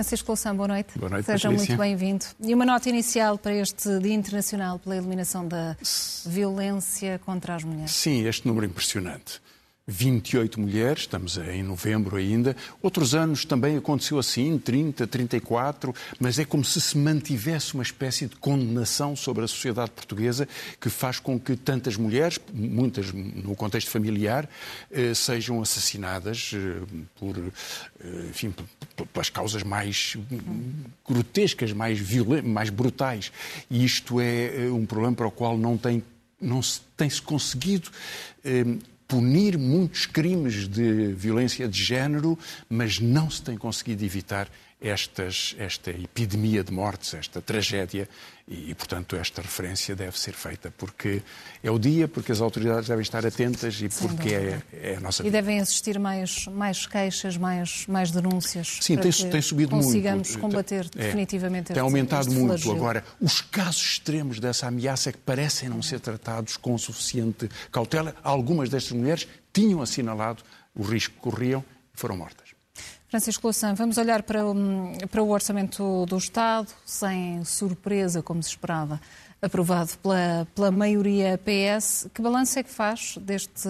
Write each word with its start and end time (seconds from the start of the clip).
Francisco 0.00 0.30
Louçã, 0.30 0.56
boa 0.56 0.66
noite. 0.68 0.98
Boa 0.98 1.10
noite, 1.10 1.26
Seja 1.26 1.48
Patrícia. 1.50 1.76
muito 1.76 1.78
bem-vindo. 1.78 2.24
E 2.40 2.54
uma 2.54 2.64
nota 2.64 2.88
inicial 2.88 3.36
para 3.36 3.54
este 3.54 3.98
Dia 3.98 4.14
Internacional 4.14 4.78
pela 4.78 4.96
Eliminação 4.96 5.46
da 5.46 5.76
Violência 6.24 7.20
contra 7.24 7.54
as 7.54 7.64
Mulheres. 7.64 7.90
Sim, 7.90 8.26
este 8.26 8.46
número 8.46 8.64
é 8.64 8.68
impressionante. 8.70 9.42
28 9.90 10.60
mulheres, 10.60 11.00
estamos 11.00 11.36
em 11.36 11.62
novembro 11.62 12.16
ainda. 12.16 12.56
Outros 12.80 13.14
anos 13.14 13.44
também 13.44 13.76
aconteceu 13.76 14.18
assim, 14.18 14.56
30, 14.58 15.06
34, 15.06 15.94
mas 16.18 16.38
é 16.38 16.44
como 16.44 16.64
se 16.64 16.80
se 16.80 16.96
mantivesse 16.96 17.74
uma 17.74 17.82
espécie 17.82 18.26
de 18.26 18.36
condenação 18.36 19.16
sobre 19.16 19.44
a 19.44 19.48
sociedade 19.48 19.90
portuguesa 19.90 20.48
que 20.80 20.88
faz 20.88 21.18
com 21.18 21.38
que 21.38 21.56
tantas 21.56 21.96
mulheres, 21.96 22.38
muitas 22.52 23.12
no 23.12 23.56
contexto 23.56 23.90
familiar, 23.90 24.48
eh, 24.90 25.12
sejam 25.12 25.60
assassinadas 25.60 26.52
eh, 26.54 26.80
por, 27.18 27.36
eh, 27.36 28.26
enfim, 28.30 28.54
pelas 29.12 29.28
causas 29.28 29.62
mais 29.64 30.16
grotescas, 31.06 31.72
mais 31.72 31.98
violentas, 31.98 32.48
mais 32.48 32.70
brutais. 32.70 33.32
E 33.68 33.84
isto 33.84 34.20
é 34.20 34.70
um 34.70 34.86
problema 34.86 35.16
para 35.16 35.26
o 35.26 35.30
qual 35.30 35.58
não 35.58 35.76
tem 35.76 36.02
não 36.40 36.62
se 36.62 36.80
tem-se 36.96 37.20
conseguido 37.20 37.90
eh, 38.44 38.64
punir 39.10 39.58
muitos 39.58 40.06
crimes 40.06 40.68
de 40.68 41.12
violência 41.14 41.68
de 41.68 41.82
género, 41.82 42.38
mas 42.68 43.00
não 43.00 43.28
se 43.28 43.42
tem 43.42 43.58
conseguido 43.58 44.04
evitar 44.04 44.48
estas, 44.80 45.54
esta 45.58 45.90
epidemia 45.90 46.64
de 46.64 46.72
mortes, 46.72 47.12
esta 47.14 47.40
tragédia, 47.42 48.08
e, 48.48 48.74
portanto, 48.74 49.14
esta 49.14 49.40
referência 49.42 49.94
deve 49.94 50.18
ser 50.18 50.32
feita, 50.32 50.72
porque 50.76 51.22
é 51.62 51.70
o 51.70 51.78
dia, 51.78 52.08
porque 52.08 52.32
as 52.32 52.40
autoridades 52.40 52.88
devem 52.88 53.02
estar 53.02 53.24
atentas 53.24 53.74
e 53.74 53.88
Sem 53.88 54.08
porque 54.08 54.34
é, 54.34 54.60
é 54.72 54.96
a 54.96 55.00
nossa 55.00 55.22
E 55.22 55.24
vida. 55.26 55.36
devem 55.40 55.58
existir 55.58 55.98
mais, 56.00 56.46
mais 56.46 56.84
queixas, 56.86 57.36
mais, 57.36 57.86
mais 57.86 58.10
denúncias. 58.10 58.78
Sim, 58.80 58.96
tem, 58.96 59.12
tem 59.12 59.40
subido 59.42 59.70
consigamos 59.70 60.30
muito. 60.30 60.40
combater 60.40 60.86
É, 60.96 61.04
definitivamente 61.04 61.66
Tem 61.66 61.74
este- 61.74 61.80
aumentado 61.80 62.26
este 62.28 62.40
muito. 62.40 62.72
Agora, 62.72 63.04
os 63.20 63.40
casos 63.40 63.82
extremos 63.82 64.40
dessa 64.40 64.66
ameaça 64.66 65.10
é 65.10 65.12
que 65.12 65.18
parecem 65.18 65.68
não 65.68 65.80
ser 65.82 66.00
tratados 66.00 66.56
com 66.56 66.76
suficiente 66.76 67.48
cautela. 67.70 68.16
Algumas 68.22 68.68
destas 68.68 68.92
mulheres 68.92 69.28
tinham 69.52 69.80
assinalado 69.80 70.42
o 70.74 70.82
risco 70.82 71.14
que 71.14 71.20
corriam 71.20 71.62
e 71.94 71.96
foram 72.00 72.16
mortas. 72.16 72.49
Francisco 73.10 73.44
Louçã, 73.44 73.74
vamos 73.74 73.98
olhar 73.98 74.22
para 74.22 74.46
o, 74.46 74.54
para 75.10 75.20
o 75.20 75.30
orçamento 75.30 76.06
do 76.06 76.16
Estado, 76.16 76.68
sem 76.86 77.44
surpresa, 77.44 78.22
como 78.22 78.40
se 78.40 78.50
esperava, 78.50 79.00
aprovado 79.42 79.90
pela, 79.98 80.46
pela 80.54 80.70
maioria 80.70 81.36
PS. 81.38 82.08
Que 82.14 82.22
balanço 82.22 82.60
é 82.60 82.62
que 82.62 82.70
faz 82.70 83.18
deste, 83.20 83.68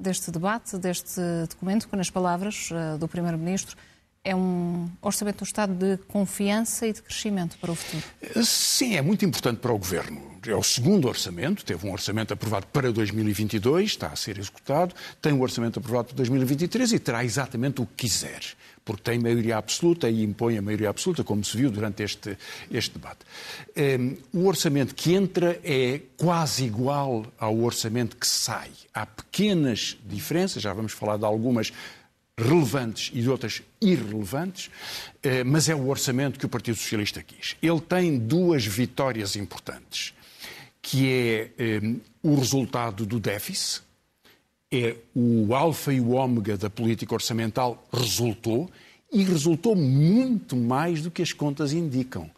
deste 0.00 0.30
debate, 0.30 0.78
deste 0.78 1.20
documento, 1.50 1.86
que, 1.86 1.94
nas 1.94 2.08
palavras 2.08 2.70
eh, 2.72 2.96
do 2.96 3.06
Primeiro-Ministro, 3.06 3.76
é 4.24 4.36
um 4.36 4.88
orçamento 5.00 5.38
do 5.38 5.44
Estado 5.44 5.74
de 5.74 5.96
confiança 6.04 6.86
e 6.86 6.92
de 6.92 7.02
crescimento 7.02 7.58
para 7.58 7.72
o 7.72 7.74
futuro? 7.74 8.04
Sim, 8.44 8.94
é 8.94 9.02
muito 9.02 9.24
importante 9.24 9.58
para 9.58 9.72
o 9.72 9.78
Governo. 9.78 10.32
É 10.46 10.54
o 10.54 10.62
segundo 10.62 11.08
orçamento, 11.08 11.64
teve 11.64 11.86
um 11.86 11.92
orçamento 11.92 12.32
aprovado 12.32 12.66
para 12.66 12.92
2022, 12.92 13.90
está 13.90 14.08
a 14.08 14.16
ser 14.16 14.38
executado, 14.38 14.94
tem 15.20 15.32
um 15.32 15.40
orçamento 15.40 15.78
aprovado 15.78 16.08
para 16.08 16.16
2023 16.16 16.92
e 16.92 16.98
terá 16.98 17.24
exatamente 17.24 17.80
o 17.80 17.86
que 17.86 18.08
quiser, 18.08 18.40
porque 18.84 19.02
tem 19.02 19.20
maioria 19.20 19.56
absoluta 19.56 20.10
e 20.10 20.24
impõe 20.24 20.58
a 20.58 20.62
maioria 20.62 20.90
absoluta, 20.90 21.22
como 21.22 21.44
se 21.44 21.56
viu 21.56 21.70
durante 21.70 22.02
este, 22.02 22.36
este 22.72 22.98
debate. 22.98 23.20
Hum, 23.76 24.16
o 24.32 24.46
orçamento 24.46 24.96
que 24.96 25.14
entra 25.14 25.60
é 25.62 26.00
quase 26.16 26.64
igual 26.64 27.24
ao 27.38 27.56
orçamento 27.60 28.16
que 28.16 28.26
sai. 28.26 28.70
Há 28.92 29.06
pequenas 29.06 29.96
diferenças, 30.04 30.60
já 30.60 30.72
vamos 30.72 30.92
falar 30.92 31.18
de 31.18 31.24
algumas 31.24 31.72
relevantes 32.38 33.10
e 33.14 33.20
de 33.20 33.28
outras 33.28 33.62
irrelevantes, 33.80 34.70
eh, 35.22 35.44
mas 35.44 35.68
é 35.68 35.74
o 35.74 35.88
orçamento 35.88 36.38
que 36.38 36.46
o 36.46 36.48
Partido 36.48 36.76
Socialista 36.76 37.22
quis. 37.22 37.56
Ele 37.62 37.80
tem 37.80 38.18
duas 38.18 38.64
vitórias 38.64 39.36
importantes, 39.36 40.14
que 40.80 41.08
é 41.08 41.50
eh, 41.58 41.80
o 42.22 42.34
resultado 42.34 43.04
do 43.04 43.20
déficit, 43.20 43.82
é 44.70 44.96
o 45.14 45.54
alfa 45.54 45.92
e 45.92 46.00
o 46.00 46.12
ômega 46.12 46.56
da 46.56 46.70
política 46.70 47.14
orçamental 47.14 47.86
resultou 47.92 48.70
e 49.12 49.22
resultou 49.22 49.76
muito 49.76 50.56
mais 50.56 51.02
do 51.02 51.10
que 51.10 51.20
as 51.20 51.34
contas 51.34 51.74
indicam. 51.74 52.30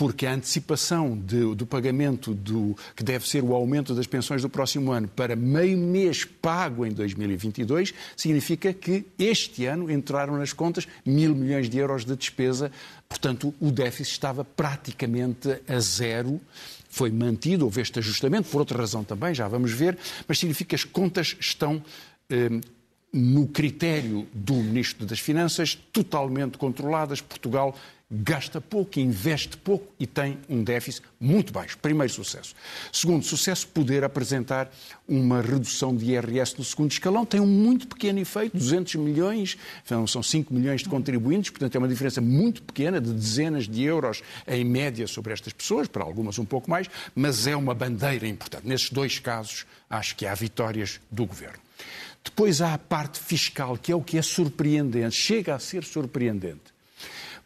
Porque 0.00 0.24
a 0.24 0.32
antecipação 0.32 1.14
de- 1.14 1.54
do 1.54 1.66
pagamento 1.66 2.32
do 2.32 2.74
que 2.96 3.04
deve 3.04 3.28
ser 3.28 3.44
o 3.44 3.52
aumento 3.54 3.94
das 3.94 4.06
pensões 4.06 4.40
do 4.40 4.48
próximo 4.48 4.92
ano 4.92 5.06
para 5.08 5.36
meio 5.36 5.76
mês 5.76 6.24
pago 6.24 6.86
em 6.86 6.90
2022 6.90 7.92
significa 8.16 8.72
que 8.72 9.04
este 9.18 9.66
ano 9.66 9.90
entraram 9.90 10.38
nas 10.38 10.54
contas 10.54 10.88
mil 11.04 11.34
milhões 11.34 11.68
de 11.68 11.76
euros 11.76 12.06
de 12.06 12.16
despesa. 12.16 12.72
Portanto, 13.10 13.52
o 13.60 13.70
déficit 13.70 14.12
estava 14.14 14.42
praticamente 14.42 15.60
a 15.68 15.78
zero 15.80 16.40
foi 16.88 17.10
mantido, 17.10 17.66
houve 17.66 17.82
este 17.82 17.98
ajustamento, 17.98 18.48
por 18.48 18.60
outra 18.60 18.78
razão 18.78 19.04
também, 19.04 19.34
já 19.34 19.46
vamos 19.48 19.70
ver, 19.70 19.98
mas 20.26 20.38
significa 20.38 20.70
que 20.70 20.74
as 20.76 20.82
contas 20.84 21.36
estão 21.38 21.82
eh, 22.30 22.48
no 23.12 23.46
critério 23.48 24.26
do 24.32 24.54
Ministro 24.54 25.04
das 25.04 25.18
Finanças, 25.20 25.74
totalmente 25.92 26.56
controladas. 26.56 27.20
Portugal 27.20 27.76
gasta 28.10 28.60
pouco, 28.60 28.98
investe 28.98 29.56
pouco 29.56 29.86
e 29.98 30.04
tem 30.04 30.38
um 30.48 30.64
déficit 30.64 31.06
muito 31.20 31.52
baixo. 31.52 31.78
Primeiro 31.78 32.12
sucesso. 32.12 32.54
Segundo 32.92 33.24
sucesso, 33.24 33.68
poder 33.68 34.02
apresentar 34.02 34.68
uma 35.06 35.40
redução 35.40 35.94
de 35.94 36.06
IRS 36.06 36.56
no 36.58 36.64
segundo 36.64 36.90
escalão. 36.90 37.24
Tem 37.24 37.40
um 37.40 37.46
muito 37.46 37.86
pequeno 37.86 38.18
efeito, 38.18 38.56
200 38.56 38.96
milhões, 38.96 39.56
são 40.08 40.22
5 40.22 40.52
milhões 40.52 40.82
de 40.82 40.88
contribuintes, 40.88 41.50
portanto 41.50 41.76
é 41.76 41.78
uma 41.78 41.88
diferença 41.88 42.20
muito 42.20 42.62
pequena, 42.62 43.00
de 43.00 43.12
dezenas 43.12 43.68
de 43.68 43.84
euros 43.84 44.22
em 44.46 44.64
média 44.64 45.06
sobre 45.06 45.32
estas 45.32 45.52
pessoas, 45.52 45.86
para 45.86 46.02
algumas 46.02 46.38
um 46.38 46.44
pouco 46.44 46.68
mais, 46.68 46.88
mas 47.14 47.46
é 47.46 47.54
uma 47.54 47.74
bandeira 47.74 48.26
importante. 48.26 48.66
Nesses 48.66 48.90
dois 48.90 49.20
casos, 49.20 49.66
acho 49.88 50.16
que 50.16 50.26
há 50.26 50.34
vitórias 50.34 51.00
do 51.10 51.24
Governo. 51.26 51.60
Depois 52.24 52.60
há 52.60 52.74
a 52.74 52.78
parte 52.78 53.20
fiscal, 53.20 53.78
que 53.78 53.92
é 53.92 53.94
o 53.94 54.02
que 54.02 54.18
é 54.18 54.22
surpreendente, 54.22 55.14
chega 55.14 55.54
a 55.54 55.58
ser 55.58 55.84
surpreendente 55.84 56.79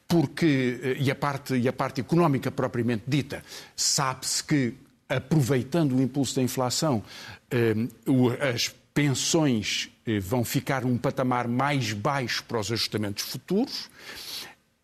porque, 0.06 0.80
eh, 0.82 0.96
e 1.00 1.10
a 1.10 1.14
parte, 1.14 1.54
e 1.56 1.68
a 1.68 1.72
parte 1.72 2.00
económica 2.00 2.50
propriamente 2.50 3.04
dita, 3.06 3.42
sabe-se 3.74 4.42
que, 4.44 4.74
aproveitando 5.08 5.96
o 5.96 6.02
impulso 6.02 6.36
da 6.36 6.42
inflação, 6.42 7.02
eh, 7.50 7.74
as 8.52 8.74
pensões 8.92 9.90
eh, 10.06 10.20
vão 10.20 10.44
ficar 10.44 10.84
num 10.84 10.96
patamar 10.96 11.48
mais 11.48 11.92
baixo 11.92 12.44
para 12.44 12.60
os 12.60 12.70
ajustamentos 12.70 13.24
futuros 13.24 13.90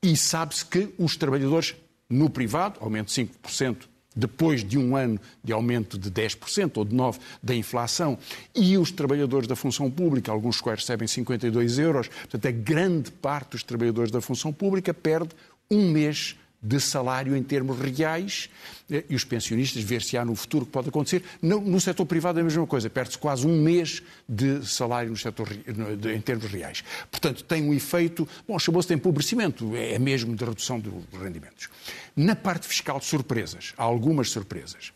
e 0.03 0.17
sabe-se 0.17 0.65
que 0.65 0.93
os 0.99 1.17
trabalhadores 1.17 1.77
no 2.09 2.29
privado, 2.29 2.79
aumento 2.81 3.09
de 3.09 3.15
5%, 3.15 3.89
depois 4.21 4.63
de 4.63 4.79
um 4.79 4.95
ano 4.95 5.19
de 5.43 5.53
aumento 5.53 5.99
de 5.99 6.11
10% 6.11 6.77
ou 6.77 6.85
de 6.85 6.95
9% 6.95 7.19
da 7.43 7.55
inflação, 7.55 8.19
e 8.55 8.77
os 8.77 8.93
trabalhadores 8.93 9.49
da 9.49 9.57
função 9.57 9.91
pública, 9.91 10.31
alguns 10.31 10.57
dos 10.57 10.61
quais 10.61 10.81
recebem 10.81 11.09
52 11.09 11.79
euros, 11.79 12.09
portanto, 12.09 12.47
a 12.47 12.51
grande 12.51 13.11
parte 13.11 13.53
dos 13.53 13.63
trabalhadores 13.63 14.11
da 14.11 14.21
função 14.21 14.53
pública 14.53 14.93
perde 14.93 15.31
um 15.71 15.91
mês 15.91 16.37
de 16.63 16.79
salário 16.79 17.35
em 17.35 17.43
termos 17.43 17.79
reais 17.79 18.51
eh, 18.91 19.05
e 19.09 19.15
os 19.15 19.25
pensionistas 19.25 19.83
ver-se-á 19.83 20.25
no 20.25 20.35
futuro 20.35 20.67
que 20.67 20.73
pode 20.73 20.89
acontecer. 20.91 21.23
No, 21.41 21.61
no 21.61 21.81
setor 21.81 22.05
privado 22.05 22.39
é 22.39 22.43
a 22.43 22.45
mesma 22.45 22.67
coisa, 22.67 22.91
perde-se 22.91 23.17
quase 23.17 23.47
um 23.47 23.63
mês 23.63 24.03
de 24.29 24.63
salário 24.67 25.11
no 25.11 25.17
setor, 25.17 25.49
no- 25.75 25.97
de- 25.97 26.13
em 26.13 26.21
termos 26.21 26.45
reais. 26.47 26.85
Portanto, 27.11 27.43
tem 27.45 27.63
um 27.63 27.73
efeito, 27.73 28.29
bom, 28.47 28.59
chamou-se 28.59 28.89
de 28.89 28.95
empobrecimento, 28.95 29.75
é 29.75 29.99
mesmo 29.99 30.37
de 30.37 30.45
redução 30.45 30.79
dos 30.79 30.93
rendimentos. 31.21 31.69
Na 32.15 32.37
parte 32.37 32.67
fiscal, 32.67 33.01
surpresas, 33.01 33.73
há 33.79 33.83
algumas 33.83 34.31
surpresas. 34.31 34.93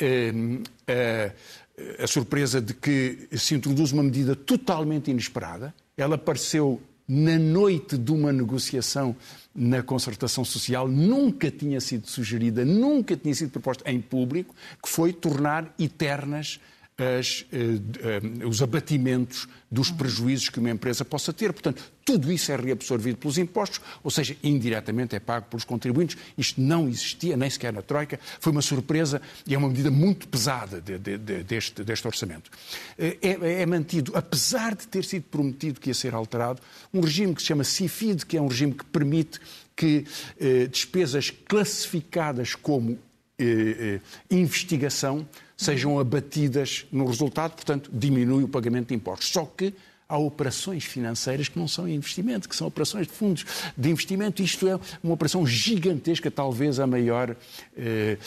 Hum, 0.00 0.62
a, 0.86 2.02
a 2.04 2.06
surpresa 2.06 2.60
de 2.60 2.74
que 2.74 3.28
se 3.36 3.54
introduz 3.54 3.92
uma 3.92 4.02
medida 4.02 4.36
totalmente 4.36 5.10
inesperada, 5.10 5.74
ela 5.96 6.14
apareceu 6.16 6.80
na 7.06 7.38
noite 7.38 7.98
de 7.98 8.12
uma 8.12 8.32
negociação 8.32 9.14
na 9.54 9.82
concertação 9.82 10.44
social, 10.44 10.88
nunca 10.88 11.50
tinha 11.50 11.80
sido 11.80 12.08
sugerida, 12.08 12.64
nunca 12.64 13.16
tinha 13.16 13.34
sido 13.34 13.50
proposta 13.50 13.90
em 13.90 14.00
público, 14.00 14.54
que 14.82 14.88
foi 14.88 15.12
tornar 15.12 15.74
eternas 15.78 16.58
as, 16.98 17.46
eh, 17.52 18.46
os 18.46 18.62
abatimentos 18.62 19.48
dos 19.70 19.90
prejuízos 19.90 20.50
que 20.50 20.58
uma 20.60 20.70
empresa 20.70 21.04
possa 21.04 21.32
ter. 21.32 21.52
Portanto, 21.52 21.82
tudo 22.04 22.30
isso 22.30 22.52
é 22.52 22.56
reabsorvido 22.56 23.16
pelos 23.16 23.38
impostos, 23.38 23.80
ou 24.04 24.10
seja, 24.10 24.36
indiretamente 24.42 25.16
é 25.16 25.20
pago 25.20 25.46
pelos 25.48 25.64
contribuintes. 25.64 26.16
Isto 26.36 26.60
não 26.60 26.88
existia, 26.88 27.36
nem 27.36 27.48
sequer 27.48 27.72
na 27.72 27.80
Troika. 27.80 28.20
Foi 28.38 28.52
uma 28.52 28.60
surpresa 28.60 29.22
e 29.46 29.54
é 29.54 29.58
uma 29.58 29.68
medida 29.68 29.90
muito 29.90 30.28
pesada 30.28 30.80
de- 30.80 30.98
de- 30.98 31.16
de- 31.18 31.42
deste, 31.42 31.82
deste 31.82 32.06
orçamento. 32.06 32.50
Eh, 32.98 33.16
É, 33.22 33.62
é 33.62 33.66
mantido, 33.66 34.12
apesar 34.14 34.74
de 34.74 34.86
ter 34.86 35.04
sido 35.04 35.22
prometido 35.24 35.80
que 35.80 35.88
ia 35.90 35.94
ser 35.94 36.14
alterado, 36.14 36.60
um 36.92 37.00
regime 37.00 37.34
que 37.34 37.40
se 37.40 37.48
chama 37.48 37.64
CIFID, 37.64 38.26
que 38.26 38.36
é 38.36 38.42
um 38.42 38.48
regime 38.48 38.74
que 38.74 38.84
permite 38.84 39.40
que 39.74 40.04
eh, 40.38 40.66
despesas 40.66 41.30
classificadas 41.30 42.54
como 42.54 42.98
eh, 43.42 43.94
eh, 43.96 44.00
investigação 44.30 45.26
sejam 45.56 45.98
abatidas 45.98 46.86
no 46.90 47.06
resultado, 47.06 47.52
portanto, 47.52 47.90
diminui 47.92 48.44
o 48.44 48.48
pagamento 48.48 48.88
de 48.88 48.94
impostos. 48.94 49.28
Só 49.28 49.44
que 49.44 49.74
há 50.08 50.18
operações 50.18 50.84
financeiras 50.84 51.48
que 51.48 51.58
não 51.58 51.66
são 51.66 51.88
investimento, 51.88 52.46
que 52.48 52.54
são 52.54 52.66
operações 52.66 53.06
de 53.06 53.12
fundos 53.14 53.46
de 53.76 53.88
investimento. 53.88 54.42
Isto 54.42 54.68
é 54.68 54.78
uma 55.02 55.14
operação 55.14 55.46
gigantesca, 55.46 56.30
talvez 56.30 56.78
a 56.78 56.86
maior, 56.86 57.34
eh, 57.76 58.18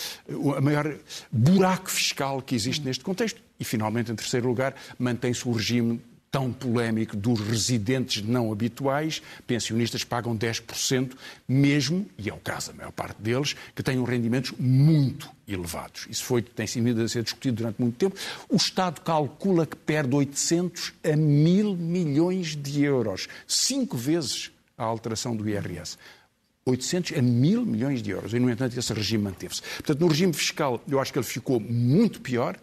a 0.57 0.61
maior 0.61 0.97
buraco 1.31 1.91
fiscal 1.91 2.41
que 2.41 2.55
existe 2.55 2.83
neste 2.83 3.03
contexto. 3.03 3.39
E, 3.59 3.63
finalmente, 3.63 4.11
em 4.11 4.15
terceiro 4.15 4.47
lugar, 4.47 4.75
mantém-se 4.97 5.47
o 5.47 5.51
regime 5.51 6.01
tão 6.35 6.51
polémico 6.51 7.15
dos 7.15 7.39
residentes 7.39 8.21
não 8.21 8.51
habituais, 8.51 9.21
pensionistas 9.47 10.03
pagam 10.03 10.37
10%, 10.37 11.13
mesmo, 11.47 12.05
e 12.17 12.29
é 12.29 12.33
o 12.33 12.37
caso 12.37 12.71
da 12.71 12.73
maior 12.73 12.91
parte 12.91 13.21
deles, 13.21 13.55
que 13.73 13.81
têm 13.81 14.03
rendimentos 14.03 14.51
muito 14.59 15.29
elevados. 15.47 16.05
Isso 16.09 16.25
foi, 16.25 16.41
tem 16.41 16.67
sido 16.67 17.01
a 17.01 17.07
ser 17.07 17.23
discutido 17.23 17.55
durante 17.55 17.79
muito 17.79 17.95
tempo. 17.95 18.17
O 18.49 18.57
Estado 18.57 18.99
calcula 18.99 19.65
que 19.65 19.77
perde 19.77 20.13
800 20.13 20.91
a 21.05 21.15
mil 21.15 21.73
milhões 21.73 22.53
de 22.53 22.83
euros, 22.83 23.29
cinco 23.47 23.95
vezes 23.95 24.51
a 24.77 24.83
alteração 24.83 25.37
do 25.37 25.47
IRS. 25.47 25.97
800 26.65 27.17
a 27.17 27.21
mil 27.21 27.65
milhões 27.65 28.01
de 28.01 28.11
euros. 28.11 28.33
E, 28.33 28.39
no 28.39 28.49
entanto, 28.49 28.77
esse 28.77 28.93
regime 28.93 29.23
manteve-se. 29.23 29.61
Portanto, 29.61 30.01
no 30.01 30.07
regime 30.07 30.33
fiscal, 30.33 30.83
eu 30.85 30.99
acho 30.99 31.13
que 31.13 31.19
ele 31.19 31.25
ficou 31.25 31.61
muito 31.61 32.19
pior. 32.19 32.57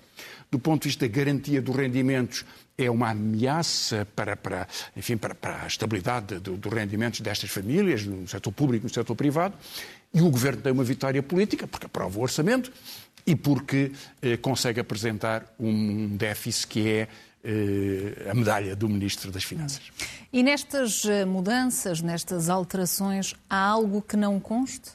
Do 0.50 0.58
ponto 0.58 0.82
de 0.82 0.88
vista 0.88 1.08
da 1.08 1.14
garantia 1.14 1.62
dos 1.62 1.74
rendimentos, 1.74 2.44
é 2.76 2.90
uma 2.90 3.10
ameaça 3.10 4.06
para, 4.16 4.36
para, 4.36 4.66
enfim, 4.96 5.16
para, 5.16 5.34
para 5.34 5.62
a 5.62 5.66
estabilidade 5.66 6.38
dos 6.38 6.58
do 6.58 6.69
rendimentos 6.69 7.20
destas 7.20 7.50
famílias, 7.50 8.04
no 8.04 8.26
setor 8.26 8.52
público 8.52 8.86
e 8.86 8.88
no 8.88 8.94
setor 8.94 9.14
privado. 9.14 9.54
E 10.14 10.20
o 10.20 10.30
Governo 10.30 10.60
tem 10.60 10.72
uma 10.72 10.84
vitória 10.84 11.22
política, 11.22 11.66
porque 11.66 11.86
aprova 11.86 12.19
o 12.19 12.22
orçamento 12.22 12.72
e 13.26 13.34
porque 13.36 13.92
eh, 14.20 14.36
consegue 14.36 14.80
apresentar 14.80 15.46
um 15.58 16.16
déficit 16.16 16.66
que 16.66 16.88
é 16.88 17.08
eh, 17.44 18.30
a 18.30 18.34
medalha 18.34 18.76
do 18.76 18.88
Ministro 18.88 19.30
das 19.30 19.44
Finanças. 19.44 19.82
E 20.32 20.42
nestas 20.42 21.04
eh, 21.04 21.24
mudanças, 21.24 22.00
nestas 22.00 22.48
alterações, 22.48 23.34
há 23.48 23.56
algo 23.56 24.02
que 24.02 24.16
não 24.16 24.38
conste? 24.38 24.90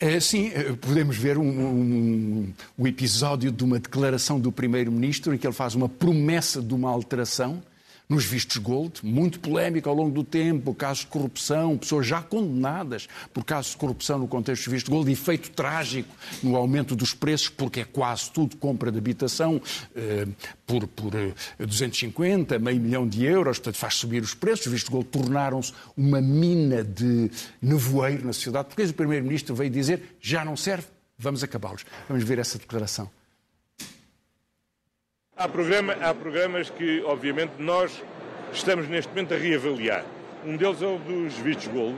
É, 0.00 0.20
sim, 0.20 0.52
eh, 0.54 0.74
podemos 0.80 1.16
ver 1.16 1.36
um, 1.36 1.42
um, 1.42 2.54
um, 2.78 2.86
episódio 2.86 3.50
de 3.50 3.64
uma 3.64 3.80
declaração 3.80 4.38
do 4.38 4.52
Primeiro-Ministro 4.52 5.34
em 5.34 5.38
que 5.38 5.44
ele 5.44 5.54
faz 5.54 5.74
uma 5.74 5.88
promessa 5.88 6.62
de 6.62 6.72
uma 6.72 6.88
alteração 6.88 7.60
nos 8.08 8.24
vistos 8.24 8.56
gold, 8.56 9.00
muito 9.04 9.38
polémico 9.38 9.88
ao 9.88 9.94
longo 9.94 10.10
do 10.10 10.24
tempo, 10.24 10.74
casos 10.74 11.04
de 11.04 11.08
corrupção, 11.08 11.76
pessoas 11.76 12.06
já 12.06 12.22
condenadas 12.22 13.08
por 13.34 13.44
casos 13.44 13.72
de 13.72 13.76
corrupção 13.76 14.18
no 14.18 14.26
contexto 14.26 14.64
dos 14.64 14.72
vistos 14.72 14.88
gold, 14.88 15.12
efeito 15.12 15.50
trágico 15.50 16.08
no 16.42 16.56
aumento 16.56 16.96
dos 16.96 17.12
preços, 17.12 17.48
porque 17.50 17.80
é 17.80 17.84
quase 17.84 18.30
tudo 18.30 18.56
compra 18.56 18.90
de 18.90 18.98
habitação 18.98 19.60
eh, 19.94 20.26
por, 20.66 20.86
por 20.88 21.12
250, 21.58 22.54
eh, 22.54 22.58
meio 22.58 22.80
milhão 22.80 23.06
de 23.06 23.24
euros, 23.24 23.58
portanto 23.58 23.76
faz 23.76 23.94
subir 23.94 24.22
os 24.22 24.34
preços. 24.34 24.66
Os 24.66 24.72
vistos 24.72 24.90
gold 24.90 25.08
tornaram-se 25.08 25.72
uma 25.96 26.20
mina 26.20 26.82
de 26.82 27.30
nevoeiro 27.60 28.26
na 28.26 28.32
sociedade, 28.32 28.68
porque 28.68 28.82
o 28.82 28.94
Primeiro-Ministro 28.94 29.54
veio 29.54 29.70
dizer 29.70 30.16
já 30.20 30.44
não 30.44 30.56
serve, 30.56 30.86
vamos 31.18 31.42
acabá-los. 31.42 31.84
Vamos 32.08 32.24
ver 32.24 32.38
essa 32.38 32.58
declaração. 32.58 33.17
Há, 35.38 35.48
programa, 35.48 35.92
há 36.00 36.12
programas 36.12 36.68
que, 36.68 37.00
obviamente, 37.04 37.52
nós 37.60 38.02
estamos 38.52 38.88
neste 38.88 39.08
momento 39.10 39.34
a 39.34 39.36
reavaliar. 39.36 40.04
Um 40.44 40.56
deles 40.56 40.82
é 40.82 40.86
o 40.86 40.98
dos 40.98 41.34
vistos 41.34 41.68
Gold, 41.68 41.96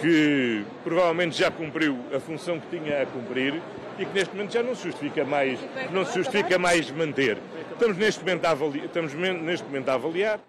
que 0.00 0.64
provavelmente 0.84 1.36
já 1.36 1.50
cumpriu 1.50 1.98
a 2.14 2.20
função 2.20 2.60
que 2.60 2.78
tinha 2.78 3.02
a 3.02 3.06
cumprir 3.06 3.60
e 3.98 4.06
que 4.06 4.14
neste 4.14 4.32
momento 4.32 4.52
já 4.52 4.62
não 4.62 4.76
se 4.76 4.84
justifica 4.84 5.24
mais, 5.24 5.58
não 5.90 6.06
se 6.06 6.14
justifica 6.14 6.56
mais 6.56 6.88
manter. 6.92 7.36
Estamos 7.72 7.96
neste 7.96 8.20
momento 8.20 8.44
a 8.44 8.50
avaliar, 8.50 8.86
estamos 8.86 9.12
neste 9.12 9.66
momento 9.66 9.88
a 9.88 9.94
avaliar. 9.94 10.40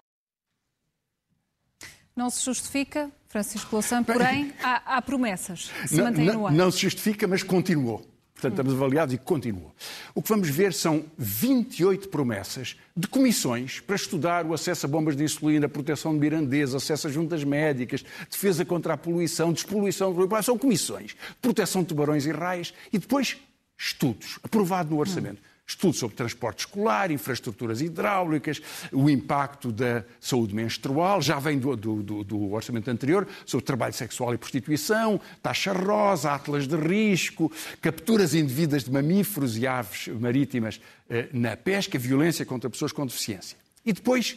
Não 2.14 2.30
se 2.30 2.44
justifica, 2.44 3.10
Francisco 3.26 3.68
Louçã, 3.72 4.04
porém 4.04 4.52
há, 4.62 4.98
há 4.98 5.02
promessas 5.02 5.68
que 5.82 5.88
se 5.88 6.00
mantêm 6.00 6.26
no 6.26 6.46
ar. 6.46 6.52
Não 6.52 6.70
se 6.70 6.78
justifica, 6.78 7.26
mas 7.26 7.42
continuou. 7.42 8.08
Portanto, 8.40 8.52
estamos 8.54 8.72
avaliados 8.72 9.14
e 9.14 9.18
continua. 9.18 9.70
O 10.14 10.22
que 10.22 10.30
vamos 10.30 10.48
ver 10.48 10.72
são 10.72 11.04
28 11.18 12.08
promessas 12.08 12.74
de 12.96 13.06
comissões 13.06 13.80
para 13.80 13.94
estudar 13.94 14.46
o 14.46 14.54
acesso 14.54 14.86
a 14.86 14.88
bombas 14.88 15.14
de 15.14 15.22
insulina, 15.22 15.68
proteção 15.68 16.14
de 16.14 16.20
mirandês, 16.20 16.74
acesso 16.74 17.06
a 17.06 17.10
juntas 17.10 17.44
médicas, 17.44 18.02
defesa 18.30 18.64
contra 18.64 18.94
a 18.94 18.96
poluição, 18.96 19.52
despoluição, 19.52 20.16
são 20.42 20.56
comissões, 20.56 21.14
proteção 21.42 21.82
de 21.82 21.88
tubarões 21.88 22.24
e 22.24 22.30
raios 22.30 22.72
e 22.90 22.98
depois 22.98 23.36
estudos, 23.76 24.38
aprovado 24.42 24.90
no 24.90 25.00
orçamento 25.00 25.49
estudo 25.70 25.94
sobre 25.94 26.16
transporte 26.16 26.60
escolar, 26.60 27.10
infraestruturas 27.10 27.80
hidráulicas, 27.80 28.60
o 28.92 29.08
impacto 29.08 29.70
da 29.70 30.04
saúde 30.20 30.54
menstrual, 30.54 31.22
já 31.22 31.38
vem 31.38 31.58
do, 31.58 31.76
do, 31.76 32.24
do, 32.24 32.52
orçamento 32.52 32.90
anterior, 32.90 33.26
sobre 33.46 33.64
trabalho 33.64 33.94
sexual 33.94 34.34
e 34.34 34.38
prostituição, 34.38 35.20
taxa 35.40 35.72
rosa, 35.72 36.32
atlas 36.32 36.66
de 36.66 36.76
risco, 36.76 37.50
capturas 37.80 38.34
indevidas 38.34 38.84
de 38.84 38.90
mamíferos 38.90 39.56
e 39.56 39.66
aves 39.66 40.08
marítimas 40.08 40.80
eh, 41.08 41.28
na 41.32 41.56
pesca, 41.56 41.98
violência 41.98 42.44
contra 42.44 42.68
pessoas 42.68 42.92
com 42.92 43.06
deficiência. 43.06 43.56
E 43.86 43.92
depois, 43.92 44.36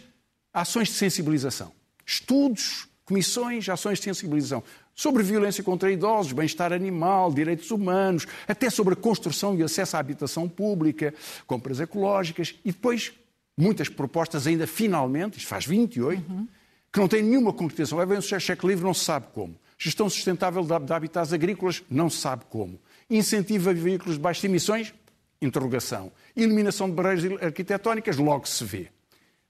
ações 0.54 0.90
de 0.90 0.94
sensibilização. 0.94 1.72
Estudos, 2.06 2.88
comissões, 3.14 3.70
ações 3.70 4.00
de 4.00 4.06
sensibilização 4.06 4.64
sobre 4.96 5.22
violência 5.22 5.64
contra 5.64 5.92
idosos, 5.92 6.34
bem-estar 6.34 6.74
animal, 6.74 7.32
direitos 7.32 7.70
humanos, 7.70 8.26
até 8.48 8.72
sobre 8.72 8.94
a 8.94 8.98
construção 8.98 9.56
e 9.56 9.62
acesso 9.62 9.96
à 9.96 10.00
habitação 10.00 10.50
pública, 10.50 11.14
compras 11.46 11.80
ecológicas 11.80 12.56
e 12.66 12.72
depois 12.72 13.14
muitas 13.56 13.88
propostas 13.88 14.48
ainda 14.48 14.66
finalmente, 14.66 15.38
isto 15.38 15.48
faz 15.48 15.64
28, 15.66 16.24
uhum. 16.28 16.48
que 16.92 17.00
não 17.00 17.08
têm 17.08 17.22
nenhuma 17.22 17.54
concretização. 17.54 18.00
Levem 18.00 18.18
o 18.18 18.22
cheque 18.22 18.66
livre, 18.66 18.84
não 18.84 18.96
se 18.96 19.06
sabe 19.06 19.28
como. 19.32 19.56
Gestão 19.78 20.10
sustentável 20.10 20.64
de 20.64 20.94
habitats 20.94 21.34
agrícolas, 21.34 21.84
não 21.90 22.10
se 22.10 22.18
sabe 22.18 22.46
como. 22.50 22.80
Incentivo 23.10 23.70
a 23.70 23.74
veículos 23.74 24.16
de 24.16 24.22
baixas 24.22 24.44
emissões, 24.44 24.94
interrogação. 25.40 26.12
Eliminação 26.36 26.90
de 26.90 26.96
barreiras 26.96 27.44
arquitetónicas, 27.44 28.18
logo 28.18 28.48
se 28.48 28.64
vê. 28.64 28.88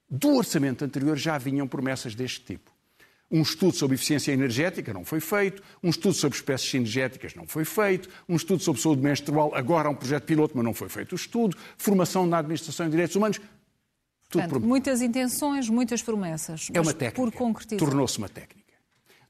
Do 0.10 0.36
orçamento 0.36 0.84
anterior 0.84 1.18
já 1.18 1.38
vinham 1.38 1.68
promessas 1.68 2.14
deste 2.14 2.42
tipo. 2.42 2.73
Um 3.34 3.42
estudo 3.42 3.76
sobre 3.76 3.96
eficiência 3.96 4.32
energética 4.32 4.94
não 4.94 5.04
foi 5.04 5.20
feito, 5.20 5.64
um 5.82 5.90
estudo 5.90 6.14
sobre 6.14 6.38
espécies 6.38 6.72
energéticas 6.72 7.34
não 7.34 7.48
foi 7.48 7.66
feito, 7.66 8.08
um 8.30 8.36
estudo 8.36 8.62
sobre 8.62 8.80
saúde 8.80 9.02
menstrual, 9.02 9.56
agora 9.56 9.88
há 9.88 9.92
um 9.92 9.96
projeto 9.96 10.24
piloto, 10.26 10.54
mas 10.56 10.64
não 10.64 10.72
foi 10.72 10.88
feito 10.88 11.14
o 11.14 11.16
estudo, 11.16 11.58
formação 11.76 12.28
na 12.28 12.38
administração 12.38 12.86
de 12.86 12.92
direitos 12.92 13.16
humanos. 13.16 13.42
Tudo 14.30 14.44
Portanto, 14.44 14.68
muitas 14.68 15.02
intenções, 15.02 15.68
muitas 15.68 16.04
promessas. 16.04 16.68
É 16.72 16.80
uma 16.80 16.94
técnica. 16.94 17.16
Tornou-se 17.76 18.20
uma 18.20 18.30
técnica. 18.30 18.64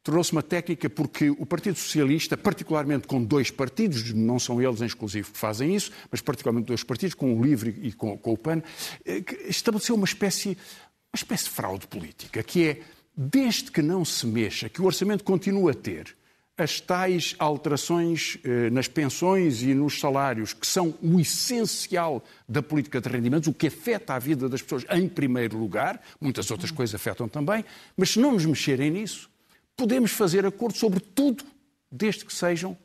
Tornou-se 0.03 0.33
uma 0.33 0.43
técnica 0.43 0.89
porque 0.89 1.29
o 1.29 1.45
Partido 1.45 1.77
Socialista, 1.77 2.35
particularmente 2.35 3.07
com 3.07 3.23
dois 3.23 3.49
partidos, 3.49 4.11
não 4.11 4.37
são 4.37 4.61
eles 4.61 4.81
em 4.81 4.85
exclusivo 4.85 5.31
que 5.31 5.37
fazem 5.37 5.73
isso, 5.73 5.93
mas 6.11 6.19
particularmente 6.19 6.67
dois 6.67 6.83
partidos, 6.83 7.15
com 7.15 7.33
o 7.33 7.41
LIVRE 7.41 7.79
e 7.81 7.93
com, 7.93 8.17
com 8.17 8.33
o 8.33 8.37
PAN, 8.37 8.61
eh, 9.05 9.23
estabeleceu 9.47 9.95
uma 9.95 10.03
espécie, 10.03 10.49
uma 10.49 11.15
espécie 11.15 11.45
de 11.45 11.51
fraude 11.51 11.87
política, 11.87 12.43
que 12.43 12.67
é 12.67 12.81
desde 13.15 13.71
que 13.71 13.81
não 13.81 14.03
se 14.03 14.25
mexa, 14.25 14.69
que 14.69 14.81
o 14.81 14.85
orçamento 14.85 15.23
continue 15.23 15.71
a 15.71 15.73
ter 15.73 16.15
as 16.55 16.79
tais 16.79 17.35
alterações 17.39 18.37
eh, 18.43 18.69
nas 18.69 18.87
pensões 18.87 19.63
e 19.63 19.73
nos 19.73 19.99
salários, 19.99 20.53
que 20.53 20.67
são 20.67 20.93
o 21.01 21.19
essencial 21.19 22.23
da 22.47 22.61
política 22.61 23.01
de 23.01 23.09
rendimentos, 23.09 23.47
o 23.47 23.53
que 23.53 23.67
afeta 23.67 24.13
a 24.13 24.19
vida 24.19 24.47
das 24.47 24.61
pessoas 24.61 24.85
em 24.91 25.09
primeiro 25.09 25.57
lugar, 25.57 25.99
muitas 26.21 26.51
outras 26.51 26.69
coisas 26.69 26.93
afetam 26.93 27.27
também, 27.27 27.65
mas 27.97 28.11
se 28.11 28.19
não 28.19 28.33
nos 28.33 28.45
mexerem 28.45 28.91
nisso, 28.91 29.31
podemos 29.75 30.11
fazer 30.11 30.45
acordo 30.45 30.77
sobre 30.77 30.99
tudo, 30.99 31.43
desde 31.91 32.23
que 32.23 32.33
sejam 32.33 32.77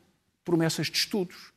promessas 0.43 0.87
de 0.87 0.97
estudos 0.97 1.48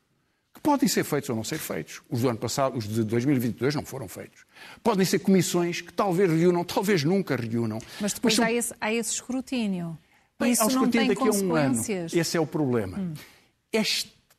podem 0.62 0.88
ser 0.88 1.04
feitos 1.04 1.28
ou 1.30 1.36
não 1.36 1.44
ser 1.44 1.58
feitos. 1.58 2.00
Os 2.08 2.22
do 2.22 2.28
ano 2.28 2.38
passado, 2.38 2.76
os 2.76 2.86
de 2.86 3.02
2022 3.04 3.74
não 3.74 3.84
foram 3.84 4.08
feitos. 4.08 4.44
Podem 4.82 5.04
ser 5.04 5.18
comissões 5.18 5.80
que 5.80 5.92
talvez 5.92 6.30
reúnam, 6.30 6.64
talvez 6.64 7.02
nunca 7.02 7.36
reúnam. 7.36 7.78
Mas 8.00 8.12
depois 8.12 8.36
Mas 8.36 8.36
são... 8.36 8.44
há, 8.44 8.52
esse, 8.52 8.74
há 8.80 8.92
esse 8.92 9.12
escrutínio. 9.12 9.98
Bem, 10.38 10.52
Isso 10.52 10.70
não 10.70 10.88
tem 10.88 11.14
consequências. 11.14 12.12
Um 12.12 12.18
Esse 12.18 12.36
é 12.36 12.40
o 12.40 12.46
problema. 12.46 12.98
Hum. 12.98 13.14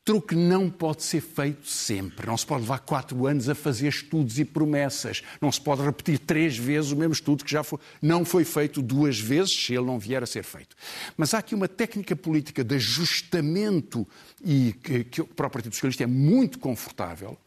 Truque 0.03 0.36
não 0.36 0.69
pode 0.69 1.03
ser 1.03 1.22
feito 1.22 1.67
sempre. 1.67 2.27
Não 2.27 2.38
se 2.38 2.45
pode 2.45 2.62
levar 2.62 2.79
quatro 2.79 3.25
anos 3.25 3.48
a 3.48 3.55
fazer 3.55 3.88
estudos 3.88 4.38
e 4.38 4.45
promessas. 4.45 5.24
Não 5.39 5.51
se 5.51 5.62
pode 5.62 5.81
repetir 5.81 6.19
três 6.19 6.57
vezes 6.57 6.91
o 6.91 6.95
mesmo 6.95 7.13
estudo 7.13 7.43
que 7.43 7.51
já 7.51 7.63
foi, 7.63 7.79
não 8.01 8.25
foi 8.25 8.43
feito 8.43 8.81
duas 8.81 9.19
vezes 9.19 9.55
se 9.55 9.74
ele 9.74 9.86
não 9.86 9.98
vier 9.98 10.22
a 10.22 10.25
ser 10.25 10.43
feito. 10.43 10.75
Mas 11.15 11.33
há 11.33 11.39
aqui 11.39 11.55
uma 11.55 11.67
técnica 11.67 12.15
política 12.15 12.63
de 12.63 12.75
ajustamento 12.75 14.07
e 14.43 14.74
que, 14.83 15.03
que 15.05 15.24
para 15.24 15.48
o 15.48 15.50
Partido 15.50 15.74
Socialista 15.74 16.03
é 16.03 16.07
muito 16.07 16.60
confortável, 16.60 17.38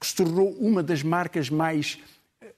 que 0.00 0.06
se 0.06 0.14
tornou 0.14 0.52
uma 0.52 0.82
das 0.82 1.02
marcas 1.02 1.50
mais 1.50 1.98
eh, 2.40 2.52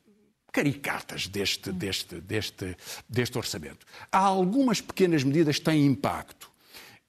caricatas 0.53 1.29
deste, 1.29 1.73
deste, 1.73 2.21
deste, 2.21 2.77
deste 3.09 3.39
orçamento. 3.39 3.87
Há 4.13 4.19
algumas 4.19 4.81
pequenas 4.83 5.25
medidas 5.25 5.59
que 5.59 5.65
têm 5.65 5.87
impacto 5.87 6.51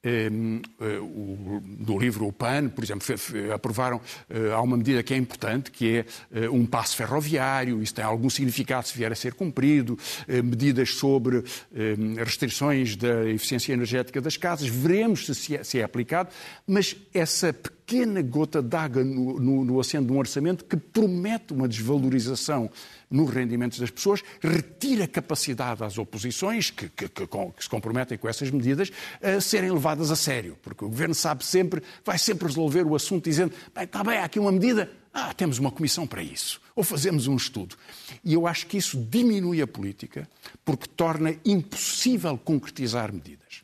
do 0.02 1.98
livro 1.98 2.26
O 2.26 2.32
PAN, 2.32 2.68
por 2.68 2.84
exemplo, 2.84 3.04
aprovaram, 3.52 4.00
eh, 4.30 4.52
há 4.52 4.60
uma 4.60 4.76
medida 4.76 5.02
que 5.02 5.12
é 5.12 5.16
importante, 5.16 5.70
que 5.70 5.98
é 5.98 6.04
eh, 6.32 6.48
um 6.48 6.64
passo 6.64 6.96
ferroviário, 6.96 7.82
isso 7.82 7.94
tem 7.94 8.04
algum 8.04 8.30
significado 8.30 8.86
se 8.86 8.96
vier 8.96 9.10
a 9.10 9.16
ser 9.16 9.34
cumprido, 9.34 9.98
medidas 10.28 10.94
sobre 10.94 11.42
ehm, 11.74 12.14
restrições 12.16 12.96
da 12.96 13.28
eficiência 13.28 13.72
energética 13.72 14.20
das 14.20 14.36
casas, 14.36 14.68
veremos 14.68 15.26
se 15.26 15.56
é, 15.56 15.64
se 15.64 15.80
é 15.80 15.82
aplicado, 15.82 16.30
mas 16.66 16.96
essa 17.12 17.52
pequena 17.52 17.77
gota 18.22 18.60
d'água 18.60 19.02
no, 19.02 19.40
no, 19.40 19.64
no 19.64 19.82
de 19.82 20.12
um 20.12 20.18
orçamento 20.18 20.64
que 20.64 20.76
promete 20.76 21.52
uma 21.52 21.66
desvalorização 21.66 22.70
nos 23.10 23.30
rendimentos 23.30 23.78
das 23.78 23.90
pessoas, 23.90 24.22
retira 24.40 25.08
capacidade 25.08 25.82
às 25.82 25.96
oposições, 25.96 26.70
que, 26.70 26.88
que, 26.90 27.08
que, 27.08 27.26
que, 27.26 27.62
se 27.62 27.68
comprometem 27.68 28.18
com 28.18 28.28
essas 28.28 28.50
medidas, 28.50 28.90
a 29.22 29.40
serem 29.40 29.70
levadas 29.70 30.10
a 30.10 30.16
sério. 30.16 30.58
Porque 30.62 30.84
o 30.84 30.88
Governo 30.88 31.14
sabe 31.14 31.44
sempre, 31.44 31.82
vai 32.04 32.18
sempre 32.18 32.46
resolver 32.46 32.82
o 32.82 32.94
assunto 32.94 33.24
dizendo, 33.24 33.54
bem, 33.74 33.84
está 33.84 34.04
bem, 34.04 34.18
há 34.18 34.24
aqui 34.24 34.38
uma 34.38 34.52
medida, 34.52 34.90
ah, 35.12 35.32
temos 35.32 35.58
uma 35.58 35.70
comissão 35.70 36.06
para 36.06 36.22
isso. 36.22 36.60
Ou 36.76 36.84
fazemos 36.84 37.26
um 37.26 37.36
estudo. 37.36 37.76
E 38.22 38.34
eu 38.34 38.46
acho 38.46 38.66
que 38.66 38.76
isso 38.76 38.98
diminui 39.10 39.62
a 39.62 39.66
política, 39.66 40.28
porque 40.64 40.86
torna 40.86 41.34
impossível 41.44 42.36
concretizar 42.36 43.12
medidas. 43.12 43.62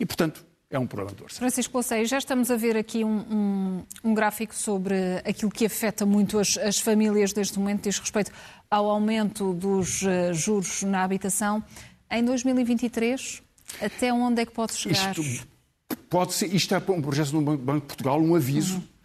E, 0.00 0.06
portanto, 0.06 0.45
é 0.70 0.78
um 0.78 0.86
problema 0.86 1.14
de 1.14 1.22
orçamento. 1.22 1.38
Francisco 1.38 1.76
Laceio, 1.76 2.06
já 2.06 2.18
estamos 2.18 2.50
a 2.50 2.56
ver 2.56 2.76
aqui 2.76 3.04
um, 3.04 3.18
um, 3.18 3.86
um, 4.04 4.14
gráfico 4.14 4.54
sobre 4.54 4.96
aquilo 5.24 5.50
que 5.50 5.66
afeta 5.66 6.04
muito 6.04 6.38
as, 6.38 6.56
as 6.58 6.78
famílias 6.78 7.32
neste 7.32 7.58
momento, 7.58 7.84
diz 7.84 7.98
respeito 7.98 8.32
ao 8.70 8.90
aumento 8.90 9.52
dos 9.52 10.02
uh, 10.02 10.34
juros 10.34 10.82
na 10.82 11.04
habitação. 11.04 11.62
Em 12.10 12.24
2023, 12.24 13.42
até 13.80 14.12
onde 14.12 14.42
é 14.42 14.46
que 14.46 14.52
pode 14.52 14.74
chegar? 14.74 15.16
Isto, 15.16 15.46
pode 16.10 16.34
ser, 16.34 16.52
isto 16.54 16.74
é 16.74 16.78
um 16.88 17.02
projeto 17.02 17.30
do 17.30 17.40
Banco 17.40 17.80
de 17.80 17.86
Portugal, 17.86 18.20
um 18.20 18.34
aviso. 18.34 18.76
Uhum 18.76 18.82
eh, 18.82 18.95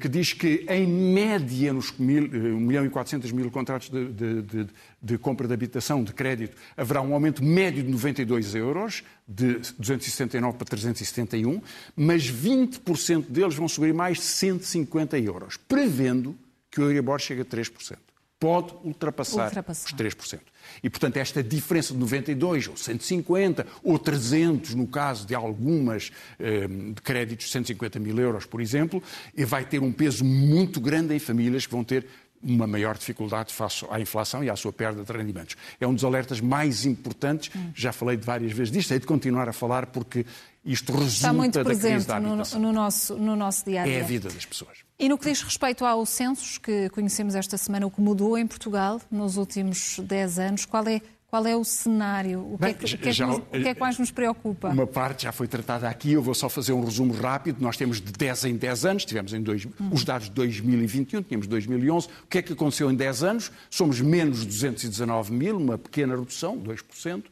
que 0.00 0.08
diz 0.08 0.32
que, 0.32 0.64
em 0.68 0.86
média, 0.86 1.72
nos 1.72 1.92
1 1.98 2.10
eh, 2.10 2.20
milhão 2.20 2.86
e 2.86 2.90
400 2.90 3.30
mil 3.32 3.50
contratos 3.50 3.90
de, 3.90 4.06
de, 4.06 4.42
de, 4.42 4.66
de, 5.02 5.18
compra 5.18 5.46
de 5.46 5.52
habitação, 5.52 6.02
de 6.02 6.12
crédito, 6.14 6.56
haverá 6.76 7.02
um 7.02 7.12
aumento 7.12 7.44
médio 7.44 7.82
de 7.82 7.90
92 7.90 8.54
euros, 8.54 9.04
de 9.28 9.58
279 9.78 10.56
para 10.56 10.66
371, 10.66 11.60
mas 11.94 12.30
20% 12.30 13.26
deles 13.28 13.54
vão 13.54 13.68
subir 13.68 13.92
mais 13.92 14.20
150 14.20 15.18
euros, 15.18 15.56
prevendo 15.56 16.34
que 16.70 16.80
o 16.80 16.84
Euribor 16.84 17.18
chegue 17.18 17.42
a 17.42 17.44
3% 17.44 17.98
pode 18.40 18.74
ultrapassar, 18.82 19.48
ultrapassar, 19.48 19.86
os 19.86 19.94
3%. 19.94 20.40
E, 20.82 20.88
portanto, 20.90 21.16
esta 21.16 21.42
diferença 21.42 21.92
de 21.92 22.00
92 22.00 22.68
ou 22.68 22.76
150 22.76 23.66
ou 23.82 23.98
300, 23.98 24.74
no 24.74 24.86
caso 24.86 25.26
de 25.26 25.34
algumas 25.34 26.10
eh, 26.38 26.66
de 26.66 27.02
créditos 27.02 27.46
de 27.46 27.52
150 27.52 27.98
mil 27.98 28.18
euros, 28.18 28.46
por 28.46 28.60
exemplo, 28.60 29.02
vai 29.46 29.64
ter 29.64 29.80
um 29.80 29.92
peso 29.92 30.24
muito 30.24 30.80
grande 30.80 31.14
em 31.14 31.18
famílias 31.18 31.66
que 31.66 31.72
vão 31.72 31.84
ter 31.84 32.06
uma 32.42 32.66
maior 32.66 32.96
dificuldade 32.96 33.52
face 33.52 33.84
à 33.90 34.00
inflação 34.00 34.42
e 34.42 34.48
à 34.48 34.56
sua 34.56 34.72
perda 34.72 35.04
de 35.04 35.12
rendimentos. 35.12 35.56
É 35.78 35.86
um 35.86 35.94
dos 35.94 36.04
alertas 36.04 36.40
mais 36.40 36.86
importantes, 36.86 37.50
já 37.74 37.92
falei 37.92 38.16
de 38.16 38.24
várias 38.24 38.52
vezes 38.52 38.72
disto, 38.72 38.92
hei 38.92 38.98
de 38.98 39.06
continuar 39.06 39.48
a 39.48 39.52
falar 39.52 39.86
porque 39.86 40.24
isto 40.64 40.92
resulta 40.92 41.14
Está 41.14 41.32
muito 41.32 41.62
presente 41.64 42.06
no, 42.20 42.36
no, 42.60 42.72
nosso, 42.72 43.16
no 43.16 43.34
nosso 43.34 43.64
dia 43.64 43.82
a 43.82 43.84
dia. 43.84 43.98
É 43.98 44.00
a 44.02 44.04
vida 44.04 44.28
das 44.28 44.44
pessoas. 44.44 44.78
E 44.98 45.08
no 45.08 45.16
que 45.16 45.24
diz 45.30 45.42
respeito 45.42 45.84
ao 45.84 46.04
censos 46.04 46.58
que 46.58 46.90
conhecemos 46.90 47.34
esta 47.34 47.56
semana, 47.56 47.86
o 47.86 47.90
que 47.90 48.00
mudou 48.00 48.36
em 48.36 48.46
Portugal 48.46 49.00
nos 49.10 49.38
últimos 49.38 49.98
10 49.98 50.38
anos, 50.38 50.66
qual 50.66 50.86
é, 50.86 51.00
qual 51.26 51.46
é 51.46 51.56
o 51.56 51.64
cenário? 51.64 52.40
O 52.40 52.58
que, 52.58 52.64
Bem, 52.64 52.70
é, 52.72 52.74
que, 52.74 52.86
já, 52.86 52.98
que, 52.98 53.08
é 53.08 53.12
que, 53.12 53.22
nos, 53.22 53.36
o 53.36 53.40
que 53.40 53.68
é 53.68 53.74
que 53.74 53.80
mais 53.80 53.98
nos 53.98 54.10
preocupa? 54.10 54.68
Uma 54.68 54.86
parte 54.86 55.22
já 55.22 55.32
foi 55.32 55.48
tratada 55.48 55.88
aqui, 55.88 56.12
eu 56.12 56.22
vou 56.22 56.34
só 56.34 56.50
fazer 56.50 56.74
um 56.74 56.84
resumo 56.84 57.14
rápido. 57.14 57.62
Nós 57.62 57.78
temos 57.78 57.98
de 57.98 58.12
10 58.12 58.44
em 58.44 58.56
10 58.56 58.84
anos, 58.84 59.04
tivemos 59.06 59.32
em 59.32 59.40
dois, 59.42 59.64
hum. 59.64 59.88
os 59.90 60.04
dados 60.04 60.28
de 60.28 60.34
2021, 60.34 61.22
tínhamos 61.22 61.46
2011. 61.46 62.06
O 62.06 62.26
que 62.28 62.36
é 62.36 62.42
que 62.42 62.52
aconteceu 62.52 62.90
em 62.90 62.94
10 62.94 63.22
anos? 63.22 63.50
Somos 63.70 64.02
menos 64.02 64.44
219 64.44 65.32
mil, 65.32 65.56
uma 65.56 65.78
pequena 65.78 66.14
redução, 66.14 66.58
2%. 66.58 67.24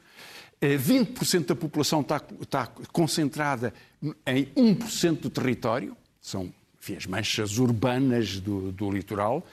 20% 0.60 1.46
da 1.46 1.56
população 1.56 2.00
está, 2.00 2.20
está 2.40 2.66
concentrada 2.92 3.72
em 4.26 4.46
1% 4.56 5.20
do 5.20 5.30
território, 5.30 5.96
são 6.20 6.52
enfim, 6.80 6.96
as 6.96 7.06
manchas 7.06 7.58
urbanas 7.58 8.40
do, 8.40 8.72
do 8.72 8.90
litoral. 8.90 9.46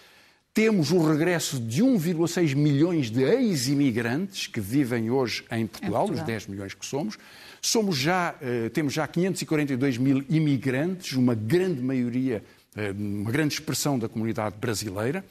Temos 0.53 0.91
o 0.91 1.05
regresso 1.05 1.59
de 1.59 1.83
1,6 1.83 2.55
milhões 2.55 3.11
de 3.11 3.23
ex-imigrantes 3.23 4.47
que 4.47 4.61
vivem 4.61 5.09
hoje 5.11 5.43
em 5.51 5.67
Portugal, 5.67 6.09
os 6.09 6.21
10 6.21 6.47
milhões 6.47 6.73
que 6.73 6.85
somos. 6.85 7.17
Somos 7.61 7.97
já, 7.97 8.35
eh, 8.41 8.69
temos 8.69 8.93
já 8.93 9.05
542 9.05 9.97
mil 9.97 10.23
imigrantes, 10.29 11.13
uma 11.13 11.35
grande 11.35 11.81
maioria, 11.81 12.41
eh, 12.73 12.91
uma 12.91 13.31
grande 13.31 13.55
expressão 13.55 13.99
da 13.99 14.07
comunidade 14.07 14.55
brasileira. 14.57 15.25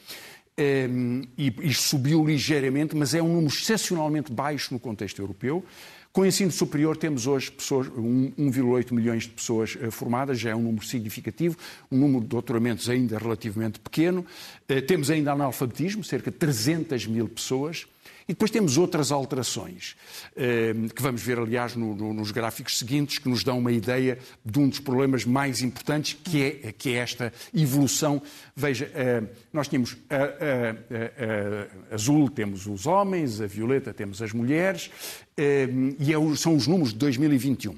Eh, 0.57 0.89
e, 1.37 1.53
e 1.63 1.75
subiu 1.75 2.25
ligeiramente, 2.25 2.95
mas 2.95 3.13
é 3.13 3.21
um 3.21 3.27
número 3.27 3.53
excepcionalmente 3.53 4.33
baixo 4.33 4.73
no 4.73 4.79
contexto 4.79 5.21
europeu. 5.21 5.65
Com 6.13 6.25
ensino 6.25 6.53
superior 6.53 6.97
temos 6.97 7.27
hoje 7.27 7.51
1,8 7.51 8.93
milhões 8.93 9.25
de 9.25 9.31
pessoas 9.31 9.77
eh, 9.81 9.91
formadas, 9.91 10.39
já 10.39 10.51
é 10.51 10.55
um 10.55 10.63
número 10.63 10.87
significativo, 10.87 11.57
um 11.91 11.99
número 11.99 12.21
de 12.21 12.29
doutoramentos 12.29 12.89
ainda 12.89 13.19
relativamente 13.19 13.81
pequeno. 13.81 14.25
Eh, 14.69 14.81
temos 14.81 15.11
ainda 15.11 15.33
analfabetismo, 15.33 16.05
cerca 16.05 16.31
de 16.31 16.37
300 16.37 17.05
mil 17.09 17.29
pessoas. 17.29 17.89
E 18.27 18.33
depois 18.33 18.51
temos 18.51 18.79
outras 18.79 19.13
alterações, 19.13 19.97
eh, 20.35 20.75
que 20.95 21.03
vamos 21.03 21.23
ver, 21.23 21.39
aliás, 21.39 21.77
nos 21.77 22.31
gráficos 22.31 22.79
seguintes, 22.79 23.19
que 23.19 23.29
nos 23.29 23.45
dão 23.45 23.59
uma 23.59 23.71
ideia 23.71 24.19
de 24.45 24.59
um 24.59 24.67
dos 24.67 24.81
problemas 24.81 25.27
mais 25.27 25.61
importantes, 25.61 26.17
que 26.25 26.43
é, 26.43 26.73
que 26.73 26.91
é 26.91 26.95
esta 26.95 27.33
evolução. 27.55 28.23
Veja, 28.57 28.91
eh, 28.95 29.23
nós 29.53 29.69
tínhamos 29.69 29.97
a, 30.09 30.17
a, 30.17 31.93
a, 31.93 31.95
azul, 31.95 32.31
temos 32.31 32.67
os 32.67 32.87
homens, 32.87 33.43
a 33.43 33.47
violeta, 33.47 33.93
temos 33.93 34.23
as 34.23 34.33
mulheres, 34.33 34.91
eh, 35.37 35.69
e 35.99 36.13
é 36.13 36.37
são 36.37 36.57
os 36.57 36.67
números 36.67 36.93
de 36.93 36.99
2021. 36.99 37.77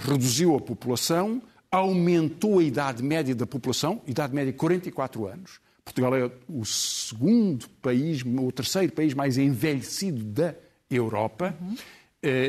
Reduziu 0.00 0.56
a 0.56 0.60
população, 0.60 1.42
aumentou 1.70 2.58
a 2.58 2.62
idade 2.62 3.02
média 3.02 3.34
da 3.34 3.46
população, 3.46 4.00
idade 4.06 4.34
média 4.34 4.50
44 4.54 5.26
anos, 5.26 5.60
Portugal 5.88 6.16
é 6.16 6.30
o 6.48 6.64
segundo 6.64 7.68
país, 7.82 8.22
o 8.22 8.52
terceiro 8.52 8.92
país 8.92 9.14
mais 9.14 9.38
envelhecido 9.38 10.22
da 10.22 10.54
Europa. 10.90 11.54
Uhum. 11.60 11.76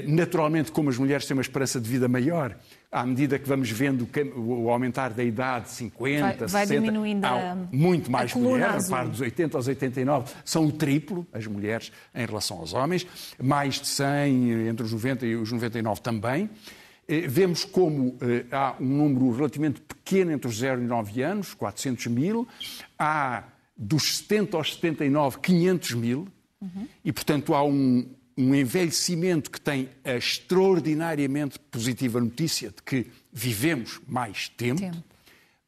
Naturalmente, 0.07 0.71
como 0.71 0.89
as 0.89 0.97
mulheres 0.97 1.25
têm 1.27 1.37
uma 1.37 1.41
esperança 1.41 1.79
de 1.79 1.87
vida 1.87 2.07
maior, 2.07 2.57
à 2.91 3.05
medida 3.05 3.37
que 3.37 3.47
vamos 3.47 3.69
vendo 3.69 4.07
o 4.35 4.69
aumentar 4.69 5.09
da 5.11 5.23
idade, 5.23 5.69
50, 5.69 6.21
vai, 6.21 6.35
vai 6.37 6.65
60, 6.65 6.81
diminuindo 6.81 7.23
há 7.25 7.55
muito 7.71 8.09
mais 8.11 8.33
mulheres, 8.33 8.85
repare, 8.85 9.09
dos 9.09 9.21
80 9.21 9.57
aos 9.57 9.67
89, 9.67 10.33
são 10.43 10.65
o 10.65 10.71
triplo 10.71 11.25
as 11.31 11.45
mulheres 11.45 11.91
em 12.15 12.25
relação 12.25 12.57
aos 12.57 12.73
homens, 12.73 13.05
mais 13.41 13.75
de 13.75 13.87
100 13.87 14.67
entre 14.67 14.83
os 14.83 14.91
90 14.91 15.25
e 15.25 15.35
os 15.35 15.51
99 15.51 16.01
também. 16.01 16.49
Eh, 17.07 17.27
vemos 17.27 17.63
como 17.63 18.17
eh, 18.21 18.45
há 18.51 18.75
um 18.79 18.85
número 18.85 19.31
relativamente 19.31 19.81
pequeno 19.81 19.98
entre 20.17 20.47
os 20.47 20.57
0 20.57 20.81
e 20.81 20.85
9 20.85 21.21
anos, 21.21 21.53
400 21.53 22.07
mil. 22.07 22.47
Há 22.97 23.43
dos 23.77 24.17
70 24.17 24.57
aos 24.57 24.73
79, 24.75 25.39
500 25.39 25.91
mil. 25.93 26.27
Uhum. 26.61 26.87
E, 27.03 27.13
portanto, 27.13 27.53
há 27.53 27.63
um, 27.63 28.09
um 28.37 28.53
envelhecimento 28.53 29.49
que 29.49 29.61
tem 29.61 29.89
a 30.03 30.15
extraordinariamente 30.15 31.57
positiva 31.59 32.19
notícia 32.19 32.69
de 32.69 32.83
que 32.83 33.07
vivemos 33.31 33.99
mais 34.07 34.49
tempo, 34.49 34.81
tempo. 34.81 35.03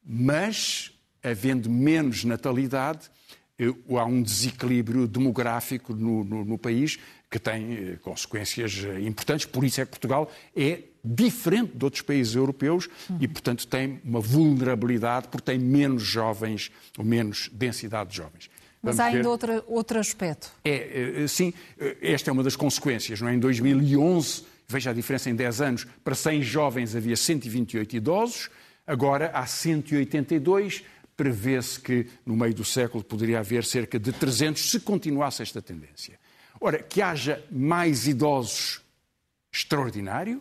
mas, 0.04 0.92
havendo 1.22 1.70
menos 1.70 2.24
natalidade, 2.24 3.10
eh, 3.58 3.72
há 3.98 4.04
um 4.04 4.22
desequilíbrio 4.22 5.06
demográfico 5.06 5.94
no, 5.94 6.24
no, 6.24 6.44
no 6.44 6.58
país 6.58 6.98
que 7.32 7.38
tem 7.38 7.96
consequências 8.02 8.84
importantes. 9.02 9.46
Por 9.46 9.64
isso 9.64 9.80
é 9.80 9.86
que 9.86 9.90
Portugal 9.92 10.30
é 10.54 10.80
diferente 11.02 11.72
de 11.74 11.82
outros 11.82 12.02
países 12.02 12.34
europeus 12.34 12.90
uhum. 13.08 13.16
e, 13.22 13.26
portanto, 13.26 13.66
tem 13.66 14.00
uma 14.04 14.20
vulnerabilidade 14.20 15.28
porque 15.28 15.50
tem 15.50 15.58
menos 15.58 16.02
jovens, 16.02 16.70
ou 16.98 17.04
menos 17.04 17.48
densidade 17.50 18.10
de 18.10 18.16
jovens. 18.18 18.50
Mas 18.82 19.00
há 19.00 19.06
ainda 19.06 19.30
outro, 19.30 19.64
outro 19.66 19.98
aspecto. 19.98 20.52
É, 20.62 21.24
sim, 21.26 21.54
esta 22.02 22.30
é 22.30 22.32
uma 22.32 22.42
das 22.42 22.56
consequências. 22.56 23.20
Não 23.20 23.28
é? 23.28 23.34
Em 23.34 23.38
2011, 23.38 24.44
veja 24.68 24.90
a 24.90 24.92
diferença 24.92 25.30
em 25.30 25.34
10 25.34 25.60
anos, 25.62 25.86
para 26.04 26.14
100 26.14 26.42
jovens 26.42 26.94
havia 26.94 27.16
128 27.16 27.96
idosos, 27.96 28.50
agora 28.86 29.30
há 29.32 29.46
182. 29.46 30.84
Prevê-se 31.16 31.78
que 31.78 32.06
no 32.26 32.34
meio 32.34 32.54
do 32.54 32.64
século 32.64 33.04
poderia 33.04 33.38
haver 33.38 33.64
cerca 33.64 33.98
de 33.98 34.12
300 34.12 34.70
se 34.70 34.80
continuasse 34.80 35.42
esta 35.42 35.62
tendência. 35.62 36.18
Ora, 36.64 36.80
que 36.80 37.02
haja 37.02 37.44
mais 37.50 38.06
idosos, 38.06 38.80
extraordinário, 39.52 40.40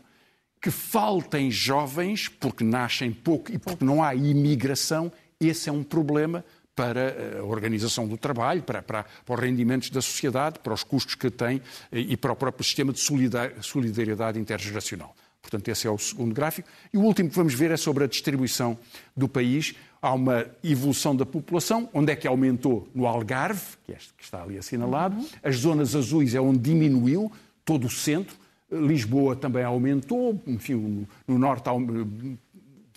que 0.62 0.70
faltem 0.70 1.50
jovens, 1.50 2.28
porque 2.28 2.64
nascem 2.64 3.12
pouco 3.12 3.52
e 3.52 3.58
porque 3.58 3.84
não 3.84 4.04
há 4.04 4.14
imigração, 4.14 5.12
esse 5.40 5.68
é 5.68 5.72
um 5.72 5.82
problema 5.82 6.46
para 6.76 7.00
eh, 7.00 7.38
a 7.40 7.44
organização 7.44 8.08
do 8.08 8.18
trabalho, 8.18 8.62
para, 8.62 8.84
para, 8.84 9.04
para, 9.04 9.34
os 9.34 9.40
rendimentos 9.40 9.90
da 9.90 10.00
sociedade, 10.00 10.60
para 10.60 10.72
os 10.72 10.84
custos 10.84 11.16
que 11.16 11.32
tem 11.32 11.60
eh, 11.92 12.00
e 12.00 12.16
para 12.16 12.34
o 12.34 12.36
próprio 12.36 12.64
sistema 12.64 12.94
de 12.94 13.00
solidariedade 13.00 14.40
intergeracional. 14.40 15.16
Portanto, 15.42 15.68
esse 15.70 15.88
é 15.88 15.90
o 15.90 15.98
segundo 15.98 16.36
gráfico. 16.36 16.70
E 16.94 16.98
o 16.98 17.02
último 17.02 17.30
que 17.30 17.36
vamos 17.36 17.56
ver 17.56 17.72
é 17.72 17.78
sobre 17.78 18.04
a 18.04 18.08
distribuição 18.08 18.78
do 19.18 19.28
país. 19.28 19.74
Há 20.02 20.14
uma 20.14 20.46
evolução 20.64 21.16
da 21.16 21.26
população. 21.26 21.88
Onde 21.94 22.12
é 22.12 22.16
que 22.16 22.28
aumentou? 22.28 22.88
No 22.94 23.06
Algarve, 23.06 23.78
que, 23.86 23.92
é 23.92 23.96
este 23.96 24.14
que 24.14 24.24
está 24.24 24.42
ali 24.42 24.58
assinalado. 24.58 25.18
Uhum. 25.18 25.28
As 25.44 25.58
zonas 25.58 25.96
azuis 25.96 26.34
é 26.34 26.42
onde 26.42 26.60
diminuiu, 26.60 27.32
todo 27.64 27.86
o 27.86 27.90
centro. 27.90 28.36
Lisboa 28.72 29.36
também 29.36 29.64
aumentou, 29.64 30.42
enfim, 30.48 31.06
no 31.28 31.38
norte 31.38 31.70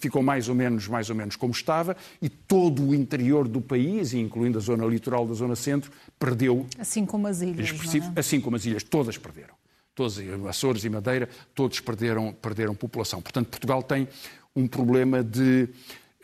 ficou 0.04 0.22
mais 0.22 0.48
ou 0.48 0.54
menos, 0.54 0.86
mais 0.86 1.08
ou 1.08 1.16
menos 1.16 1.34
como 1.34 1.52
estava, 1.52 1.96
e 2.20 2.28
todo 2.28 2.88
o 2.88 2.94
interior 2.94 3.48
do 3.48 3.60
país, 3.60 4.12
incluindo 4.12 4.58
a 4.58 4.60
zona 4.60 4.84
litoral 4.84 5.26
da 5.26 5.32
zona 5.32 5.56
centro, 5.56 5.90
perdeu. 6.18 6.66
Assim 6.78 7.06
como 7.06 7.26
as 7.26 7.40
ilhas. 7.40 7.70
É? 7.70 8.20
Assim 8.20 8.40
como 8.40 8.56
as 8.56 8.66
ilhas, 8.66 8.82
todas 8.82 9.16
perderam. 9.16 9.54
Todos, 9.94 10.18
Açores 10.48 10.84
e 10.84 10.90
Madeira, 10.90 11.28
todos 11.54 11.80
perderam, 11.80 12.32
perderam 12.32 12.74
população. 12.74 13.22
Portanto, 13.22 13.48
Portugal 13.48 13.82
tem 13.82 14.08
um 14.54 14.66
problema 14.66 15.22
de 15.22 15.68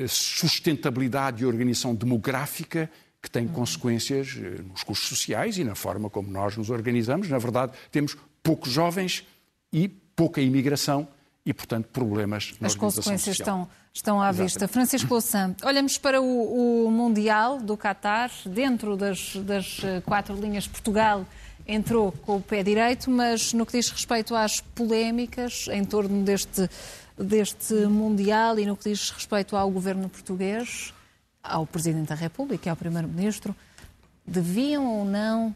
sustentabilidade 0.09 1.42
e 1.42 1.47
organização 1.47 1.95
demográfica 1.95 2.90
que 3.23 3.30
tem 3.30 3.47
consequências 3.47 4.37
eh, 4.37 4.62
nos 4.62 4.83
custos 4.83 5.09
sociais 5.09 5.59
e 5.59 5.64
na 5.64 5.75
forma 5.75 6.09
como 6.09 6.30
nós 6.30 6.57
nos 6.57 6.71
organizamos. 6.71 7.28
Na 7.28 7.38
verdade, 7.38 7.73
temos 7.90 8.16
poucos 8.42 8.73
jovens 8.73 9.26
e 9.73 9.88
pouca 9.88 10.40
imigração 10.40 11.07
e, 11.45 11.52
portanto, 11.52 11.88
problemas 11.92 12.54
na 12.61 12.66
As 12.66 12.75
consequências 12.75 13.38
estão, 13.38 13.69
estão 13.92 14.21
à 14.21 14.28
Exatamente. 14.28 14.45
vista. 14.45 14.69
Francisco 14.69 15.12
Louçã, 15.12 15.54
olhamos 15.64 15.99
para 15.99 16.21
o, 16.21 16.87
o, 16.87 16.90
Mundial 16.90 17.59
do 17.59 17.76
Qatar, 17.76 18.30
dentro 18.47 18.97
das, 18.97 19.37
das 19.37 19.80
eh, 19.85 20.00
quatro 20.04 20.35
linhas, 20.35 20.66
Portugal 20.66 21.26
entrou 21.66 22.11
com 22.11 22.37
o 22.37 22.40
pé 22.40 22.62
direito, 22.62 23.11
mas 23.11 23.52
no 23.52 23.64
que 23.64 23.73
diz 23.73 23.90
respeito 23.90 24.35
às 24.35 24.61
polémicas 24.61 25.66
em 25.71 25.85
torno 25.85 26.25
deste, 26.25 26.69
deste 27.23 27.75
Mundial 27.87 28.59
e 28.59 28.67
no 28.67 28.77
que 28.77 28.91
diz 28.91 29.11
respeito 29.11 29.57
ao 29.57 29.71
governo 29.71 30.09
português, 30.09 30.93
ao 31.43 31.67
Presidente 31.67 32.09
da 32.09 32.15
República 32.15 32.69
e 32.69 32.71
ao 32.71 32.77
Primeiro-Ministro, 32.77 33.55
deviam 34.27 34.87
ou 34.87 35.05
não 35.05 35.55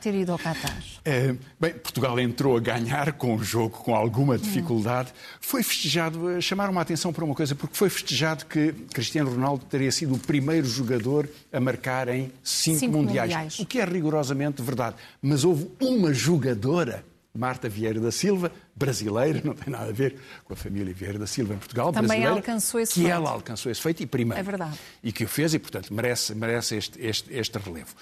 ter 0.00 0.14
ido 0.14 0.32
ao 0.32 0.38
Qatar? 0.38 0.82
É, 1.04 1.34
bem, 1.58 1.74
Portugal 1.74 2.18
entrou 2.18 2.56
a 2.56 2.60
ganhar 2.60 3.12
com 3.12 3.34
o 3.34 3.42
jogo 3.42 3.78
com 3.78 3.94
alguma 3.94 4.38
dificuldade. 4.38 5.12
Foi 5.40 5.62
festejado, 5.62 6.30
eh, 6.30 6.40
chamaram 6.40 6.76
a 6.78 6.82
atenção 6.82 7.12
para 7.12 7.24
uma 7.24 7.34
coisa, 7.34 7.54
porque 7.54 7.76
foi 7.76 7.88
festejado 7.88 8.46
que 8.46 8.72
Cristiano 8.92 9.30
Ronaldo 9.30 9.64
teria 9.66 9.92
sido 9.92 10.14
o 10.14 10.18
primeiro 10.18 10.66
jogador 10.66 11.28
a 11.52 11.60
marcar 11.60 12.08
em 12.08 12.32
cinco, 12.42 12.80
cinco 12.80 12.96
mundiais, 12.96 13.30
mundiais, 13.30 13.58
o 13.58 13.66
que 13.66 13.80
é 13.80 13.84
rigorosamente 13.84 14.62
verdade. 14.62 14.96
Mas 15.22 15.44
houve 15.44 15.70
uma 15.80 16.12
jogadora 16.12 17.04
Marta 17.38 17.68
Vieira 17.68 18.00
da 18.00 18.10
Silva, 18.10 18.50
brasileira, 18.74 19.40
não 19.44 19.54
tem 19.54 19.72
nada 19.72 19.90
a 19.90 19.92
ver 19.92 20.16
com 20.44 20.52
a 20.52 20.56
família 20.56 20.92
Vieira 20.92 21.18
da 21.18 21.26
Silva 21.26 21.54
em 21.54 21.58
Portugal, 21.58 21.92
Também 21.92 22.08
brasileira, 22.08 22.34
alcançou 22.34 22.80
esse 22.80 22.94
que 22.94 23.00
feito. 23.00 23.12
ela 23.12 23.30
alcançou 23.30 23.70
esse 23.70 23.80
feito 23.80 24.02
e 24.02 24.06
primeiro. 24.06 24.40
É 24.40 24.42
verdade. 24.42 24.78
E 25.02 25.12
que 25.12 25.24
o 25.24 25.28
fez 25.28 25.54
e, 25.54 25.58
portanto, 25.58 25.94
merece, 25.94 26.34
merece 26.34 26.76
este, 26.76 27.00
este, 27.00 27.32
este 27.32 27.58
relevo. 27.58 27.94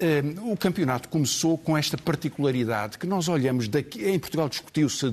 Um, 0.00 0.52
o 0.52 0.56
campeonato 0.56 1.08
começou 1.08 1.58
com 1.58 1.76
esta 1.76 1.98
particularidade 1.98 2.96
que 2.96 3.06
nós 3.06 3.28
olhamos 3.28 3.66
daqui. 3.66 4.04
Em 4.04 4.18
Portugal 4.18 4.48
discutiu-se 4.48 5.06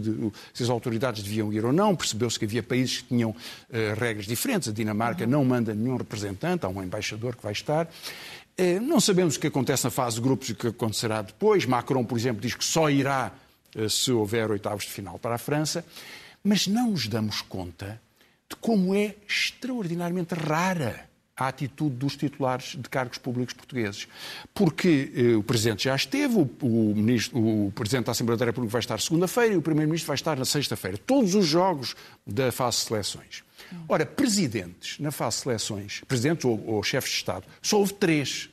se 0.53 0.63
as 0.63 0.69
autoridades 0.69 1.23
deviam 1.23 1.51
ir 1.51 1.65
ou 1.65 1.73
não, 1.73 1.95
percebeu-se 1.95 2.37
que 2.37 2.45
havia 2.45 2.61
países 2.61 3.01
que 3.01 3.07
tinham 3.07 3.31
uh, 3.31 3.35
regras 3.97 4.27
diferentes. 4.27 4.69
A 4.69 4.71
Dinamarca 4.71 5.23
uhum. 5.23 5.29
não 5.29 5.45
manda 5.45 5.73
nenhum 5.73 5.97
representante, 5.97 6.65
há 6.65 6.69
um 6.69 6.83
embaixador 6.83 7.35
que 7.35 7.41
vai 7.41 7.53
estar. 7.53 7.87
Uh, 8.59 8.79
não 8.81 8.99
sabemos 8.99 9.35
o 9.35 9.39
que 9.39 9.47
acontece 9.47 9.83
na 9.83 9.89
fase 9.89 10.17
de 10.17 10.21
grupos 10.21 10.49
e 10.49 10.51
o 10.51 10.55
que 10.55 10.67
acontecerá 10.67 11.23
depois. 11.23 11.65
Macron, 11.65 12.03
por 12.03 12.17
exemplo, 12.17 12.39
diz 12.39 12.53
que 12.53 12.63
só 12.63 12.87
irá 12.87 13.31
eh, 13.31 13.42
se 13.89 14.11
houver 14.11 14.51
oitavos 14.51 14.83
de 14.83 14.91
final 14.91 15.17
para 15.19 15.35
a 15.35 15.37
França, 15.37 15.85
mas 16.43 16.67
não 16.67 16.91
nos 16.91 17.07
damos 17.07 17.41
conta 17.41 18.01
de 18.49 18.55
como 18.57 18.93
é 18.93 19.15
extraordinariamente 19.27 20.33
rara 20.35 21.09
a 21.35 21.47
atitude 21.47 21.95
dos 21.95 22.15
titulares 22.15 22.75
de 22.79 22.87
cargos 22.89 23.17
públicos 23.17 23.53
portugueses. 23.53 24.07
Porque 24.53 25.11
eh, 25.15 25.35
o 25.35 25.43
Presidente 25.43 25.85
já 25.85 25.95
esteve, 25.95 26.35
o, 26.35 26.49
o, 26.61 26.95
ministro, 26.95 27.39
o, 27.39 27.71
Presidente 27.71 28.05
da 28.05 28.11
Assembleia 28.11 28.37
da 28.37 28.45
República 28.45 28.71
vai 28.71 28.79
estar 28.79 28.99
segunda-feira 28.99 29.55
e 29.55 29.57
o 29.57 29.61
Primeiro-Ministro 29.61 30.07
vai 30.07 30.15
estar 30.15 30.37
na 30.37 30.45
sexta-feira. 30.45 30.97
Todos 30.97 31.33
os 31.33 31.47
jogos 31.47 31.95
da 32.25 32.51
fase 32.51 32.77
de 32.77 32.83
seleções. 32.83 33.43
Ora, 33.89 34.05
presidentes 34.05 34.99
na 34.99 35.11
fase 35.11 35.37
de 35.37 35.43
seleções, 35.43 36.01
presidentes 36.07 36.45
ou, 36.45 36.63
ou 36.67 36.83
chefes 36.83 37.09
de 37.09 37.17
Estado, 37.17 37.45
só 37.61 37.79
houve 37.79 37.93
três. 37.93 38.49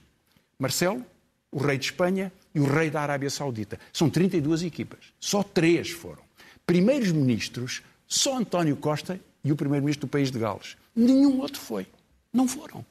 Marcelo, 0.58 1.04
o 1.52 1.58
rei 1.58 1.76
de 1.76 1.86
Espanha 1.86 2.32
e 2.54 2.60
o 2.60 2.64
rei 2.64 2.90
da 2.90 3.00
Arábia 3.00 3.30
Saudita. 3.30 3.78
São 3.92 4.10
32 4.10 4.62
equipas. 4.62 5.00
Só 5.18 5.42
três 5.42 5.90
foram. 5.90 6.22
Primeiros 6.66 7.12
ministros, 7.12 7.82
só 8.06 8.36
António 8.36 8.76
Costa 8.76 9.20
e 9.42 9.52
o 9.52 9.56
primeiro-ministro 9.56 10.06
do 10.06 10.10
país 10.10 10.30
de 10.30 10.38
Gales. 10.38 10.76
Nenhum 10.94 11.40
outro 11.40 11.60
foi. 11.60 11.86
Não 12.32 12.46
foram. 12.46 12.84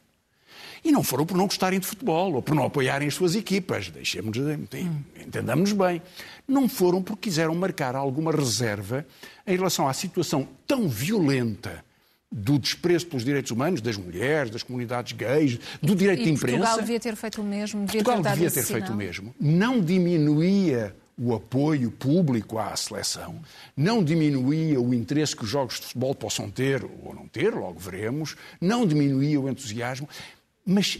E 0.83 0.91
não 0.91 1.03
foram 1.03 1.25
por 1.25 1.37
não 1.37 1.45
gostarem 1.45 1.79
de 1.79 1.85
futebol 1.85 2.33
ou 2.33 2.41
por 2.41 2.55
não 2.55 2.65
apoiarem 2.65 3.07
as 3.07 3.13
suas 3.13 3.35
equipas. 3.35 3.89
Deixemos, 3.89 4.37
entendamos 5.17 5.73
bem. 5.73 6.01
Não 6.47 6.69
foram 6.69 7.01
porque 7.01 7.29
quiseram 7.29 7.53
marcar 7.53 7.95
alguma 7.95 8.31
reserva 8.31 9.05
em 9.45 9.55
relação 9.55 9.87
à 9.87 9.93
situação 9.93 10.47
tão 10.65 10.87
violenta 10.87 11.83
do 12.31 12.59
desprezo 12.59 13.07
pelos 13.07 13.25
direitos 13.25 13.51
humanos 13.51 13.81
das 13.81 13.97
mulheres, 13.97 14.51
das 14.51 14.61
comunidades 14.61 15.13
gays, 15.13 15.59
do 15.81 15.95
direito 15.95 16.21
e 16.21 16.25
de 16.25 16.31
imprensa. 16.31 16.57
Portugal 16.57 16.79
devia 16.79 16.99
ter 16.99 17.15
feito 17.15 17.41
o 17.41 17.43
mesmo. 17.43 17.85
Devia 17.85 18.03
Portugal 18.03 18.23
ter 18.23 18.39
devia 18.39 18.51
ter 18.51 18.63
feito 18.63 18.91
o 18.91 18.95
mesmo. 18.95 19.35
Não 19.39 19.81
diminuía 19.81 20.95
o 21.17 21.33
apoio 21.35 21.91
público 21.91 22.57
à 22.57 22.73
seleção, 22.77 23.41
não 23.75 24.01
diminuía 24.01 24.79
o 24.79 24.93
interesse 24.93 25.35
que 25.35 25.43
os 25.43 25.49
jogos 25.49 25.79
de 25.79 25.87
futebol 25.87 26.15
possam 26.15 26.49
ter 26.49 26.81
ou 27.03 27.13
não 27.13 27.27
ter, 27.27 27.53
logo 27.53 27.77
veremos, 27.77 28.37
não 28.61 28.87
diminuía 28.87 29.39
o 29.39 29.49
entusiasmo, 29.49 30.07
mas 30.65 30.97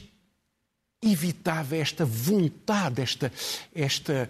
evitava 1.02 1.78
esta 1.78 2.04
vontade, 2.04 3.02
esta, 3.02 3.32
esta, 3.74 4.30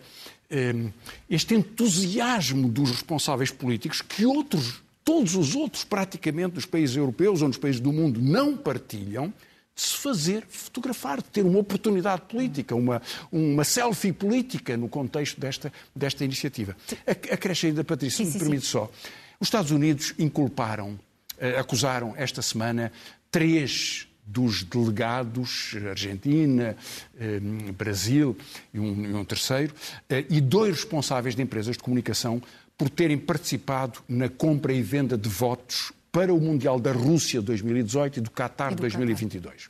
um, 0.52 0.92
este 1.28 1.56
entusiasmo 1.56 2.70
dos 2.70 2.92
responsáveis 2.92 3.50
políticos 3.50 4.04
que 4.04 4.28
outros 4.28 4.84
todos 5.10 5.34
os 5.36 5.56
outros, 5.56 5.84
praticamente, 5.84 6.54
dos 6.54 6.68
países 6.68 6.96
europeus 6.96 7.42
ou 7.42 7.48
nos 7.48 7.58
países 7.58 7.82
do 7.82 7.92
mundo 7.92 8.22
não 8.22 8.56
partilham, 8.56 9.34
de 9.76 9.82
se 9.82 9.98
fazer 9.98 10.46
fotografar, 10.48 11.18
de 11.18 11.30
ter 11.30 11.44
uma 11.44 11.58
oportunidade 11.58 12.22
política, 12.30 12.76
uma, 12.76 13.02
uma 13.32 13.64
selfie 13.64 14.14
política 14.14 14.78
no 14.78 14.88
contexto 14.88 15.42
desta, 15.42 15.74
desta 15.96 16.24
iniciativa. 16.24 16.78
Acresce 17.08 17.66
ainda, 17.66 17.84
Patrícia, 17.84 18.24
se 18.24 18.34
me 18.34 18.40
permite 18.40 18.68
sim. 18.68 18.72
só. 18.72 18.92
Os 19.40 19.48
Estados 19.48 19.72
Unidos 19.72 20.14
inculparam, 20.20 21.00
eh, 21.40 21.58
acusaram 21.58 22.14
esta 22.16 22.44
semana 22.44 22.92
três 23.32 24.08
dos 24.30 24.62
delegados, 24.62 25.76
Argentina, 25.90 26.78
eh, 27.20 27.40
Brasil 27.76 28.38
e 28.72 28.80
um, 28.80 29.06
e 29.06 29.14
um 29.16 29.26
terceiro, 29.26 29.74
eh, 30.08 30.24
e 30.30 30.40
dois 30.40 30.76
responsáveis 30.76 31.36
de 31.36 31.42
empresas 31.42 31.78
de 31.78 31.82
comunicação 31.82 32.40
por 32.80 32.90
terem 32.90 33.18
participado 33.18 34.00
na 34.08 34.30
compra 34.30 34.72
e 34.72 34.82
venda 34.82 35.18
de 35.18 35.28
votos 35.28 35.92
para 36.14 36.34
o 36.34 36.40
Mundial 36.40 36.80
da 36.80 36.94
Rússia 36.94 37.42
2018 37.42 38.20
e 38.20 38.22
do 38.22 38.32
Qatar 38.32 38.74
2022. 38.74 39.70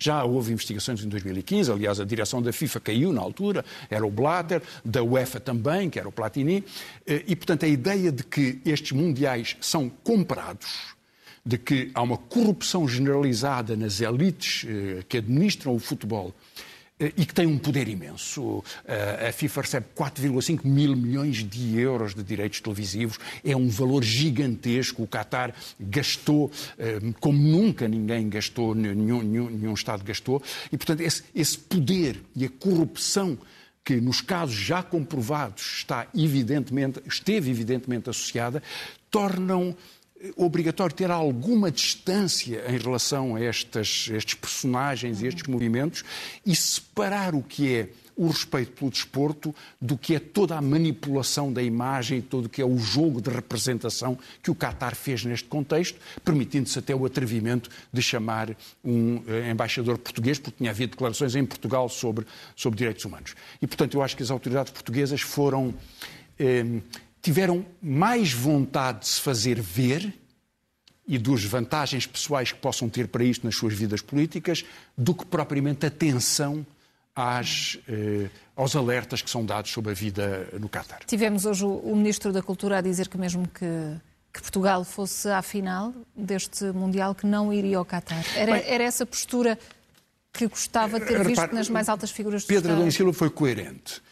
Já 0.00 0.24
houve 0.24 0.52
investigações 0.52 1.04
em 1.04 1.08
2015, 1.08 1.70
aliás, 1.70 2.00
a 2.00 2.04
direção 2.04 2.42
da 2.42 2.52
FIFA 2.52 2.80
caiu 2.80 3.12
na 3.12 3.20
altura, 3.20 3.64
era 3.88 4.04
o 4.04 4.10
Blatter, 4.10 4.60
da 4.84 5.00
UEFA 5.00 5.38
também, 5.38 5.88
que 5.88 5.98
era 5.98 6.08
o 6.08 6.12
Platini, 6.12 6.64
eh, 7.06 7.22
e, 7.24 7.36
portanto, 7.36 7.64
a 7.64 7.68
ideia 7.68 8.10
de 8.10 8.24
que 8.24 8.60
estes 8.66 8.90
mundiais 8.90 9.56
são 9.60 9.88
comprados, 9.88 10.96
de 11.46 11.56
que 11.56 11.90
há 11.94 12.02
uma 12.02 12.16
corrupção 12.16 12.88
generalizada 12.88 13.76
nas 13.76 14.00
elites 14.00 14.66
eh, 14.68 15.04
que 15.08 15.18
administram 15.18 15.72
o 15.72 15.78
futebol 15.78 16.34
e 17.00 17.24
que 17.24 17.34
tem 17.34 17.46
um 17.46 17.58
poder 17.58 17.88
imenso. 17.88 18.62
Eh, 18.84 19.28
a 19.28 19.32
FIFA 19.32 19.60
recebe 19.62 19.86
4,5 19.96 20.64
mil 20.64 20.96
milhões 20.96 21.44
de 21.44 21.78
euros 21.78 22.14
de 22.14 22.22
direitos 22.22 22.60
televisivos, 22.60 23.18
é 23.44 23.56
um 23.56 23.68
valor 23.68 24.02
gigantesco. 24.02 25.02
O 25.02 25.06
Qatar 25.06 25.54
gastou 25.78 26.50
eh, 26.78 26.98
como 27.20 27.38
nunca 27.38 27.86
ninguém 27.86 28.28
gastou, 28.28 28.74
nenhum, 28.74 29.22
nenhum, 29.22 29.50
nenhum 29.50 29.74
Estado 29.74 30.02
gastou, 30.02 30.42
e 30.72 30.76
portanto 30.76 31.00
esse, 31.00 31.22
esse 31.34 31.56
poder 31.56 32.20
e 32.34 32.44
a 32.44 32.48
corrupção 32.48 33.38
que 33.84 34.00
nos 34.00 34.20
casos 34.20 34.54
já 34.54 34.82
comprovados 34.82 35.78
está 35.78 36.06
evidentemente, 36.14 37.00
esteve 37.06 37.50
evidentemente 37.50 38.10
associada, 38.10 38.62
tornam 39.10 39.74
obrigatório 40.36 40.94
ter 40.94 41.10
alguma 41.10 41.70
distância 41.70 42.64
em 42.68 42.78
relação 42.78 43.36
a 43.36 43.42
estas, 43.42 44.08
estes 44.12 44.34
personagens 44.34 45.22
e 45.22 45.26
estes 45.26 45.46
movimentos 45.46 46.04
e 46.44 46.54
separar 46.56 47.34
o 47.34 47.42
que 47.42 47.74
é 47.74 47.88
o 48.18 48.26
respeito 48.26 48.72
pelo 48.72 48.90
desporto 48.90 49.54
do 49.80 49.96
que 49.96 50.16
é 50.16 50.18
toda 50.18 50.56
a 50.56 50.60
manipulação 50.60 51.52
da 51.52 51.62
imagem 51.62 52.20
todo 52.20 52.46
o 52.46 52.48
que 52.48 52.60
é 52.60 52.64
o 52.64 52.76
jogo 52.76 53.22
de 53.22 53.30
representação 53.30 54.18
que 54.42 54.50
o 54.50 54.56
Qatar 54.56 54.96
fez 54.96 55.24
neste 55.24 55.48
contexto, 55.48 56.00
permitindo-se 56.24 56.76
até 56.80 56.92
o 56.94 57.06
atrevimento 57.06 57.70
de 57.92 58.02
chamar 58.02 58.56
um 58.84 59.22
eh, 59.28 59.50
embaixador 59.52 59.98
português, 59.98 60.38
porque 60.38 60.58
tinha 60.58 60.70
havido 60.70 60.90
declarações 60.92 61.36
em 61.36 61.46
Portugal 61.46 61.88
sobre, 61.88 62.26
sobre 62.56 62.78
direitos 62.78 63.04
humanos. 63.04 63.36
E, 63.62 63.66
portanto, 63.68 63.94
eu 63.96 64.02
acho 64.02 64.16
que 64.16 64.22
as 64.24 64.32
autoridades 64.32 64.72
portuguesas 64.72 65.20
foram. 65.20 65.72
Eh, 66.38 66.64
tiveram 67.20 67.64
mais 67.82 68.32
vontade 68.32 69.00
de 69.00 69.08
se 69.08 69.20
fazer 69.20 69.60
ver 69.60 70.14
e 71.06 71.16
dos 71.16 71.44
vantagens 71.44 72.06
pessoais 72.06 72.52
que 72.52 72.58
possam 72.58 72.88
ter 72.88 73.08
para 73.08 73.24
isto 73.24 73.44
nas 73.46 73.56
suas 73.56 73.72
vidas 73.72 74.02
políticas 74.02 74.64
do 74.96 75.14
que 75.14 75.24
propriamente 75.24 75.86
atenção 75.86 76.66
às, 77.16 77.78
eh, 77.88 78.28
aos 78.54 78.76
alertas 78.76 79.22
que 79.22 79.30
são 79.30 79.44
dados 79.44 79.70
sobre 79.72 79.90
a 79.90 79.94
vida 79.94 80.46
no 80.60 80.68
Qatar. 80.68 81.00
Tivemos 81.06 81.46
hoje 81.46 81.64
o, 81.64 81.78
o 81.78 81.96
Ministro 81.96 82.32
da 82.32 82.42
Cultura 82.42 82.78
a 82.78 82.80
dizer 82.80 83.08
que 83.08 83.16
mesmo 83.16 83.48
que, 83.48 83.66
que, 84.32 84.40
Portugal 84.40 84.84
fosse 84.84 85.28
à 85.28 85.40
final 85.40 85.94
deste 86.14 86.66
Mundial, 86.66 87.14
que 87.14 87.26
não 87.26 87.52
iria 87.52 87.78
ao 87.78 87.84
Qatar. 87.86 88.22
Era, 88.36 88.52
Bem, 88.52 88.62
era 88.66 88.84
essa 88.84 89.06
postura 89.06 89.58
que 90.32 90.46
gostava 90.46 91.00
de 91.00 91.06
ter 91.06 91.18
visto 91.24 91.40
repare, 91.40 91.54
nas 91.54 91.70
mais 91.70 91.88
altas 91.88 92.10
figuras 92.10 92.44
do 92.44 92.46
Pedro 92.48 92.68
Estado? 92.68 92.80
Adão 92.80 92.90
Silva 92.90 93.12
foi 93.14 93.30
coerente 93.30 94.02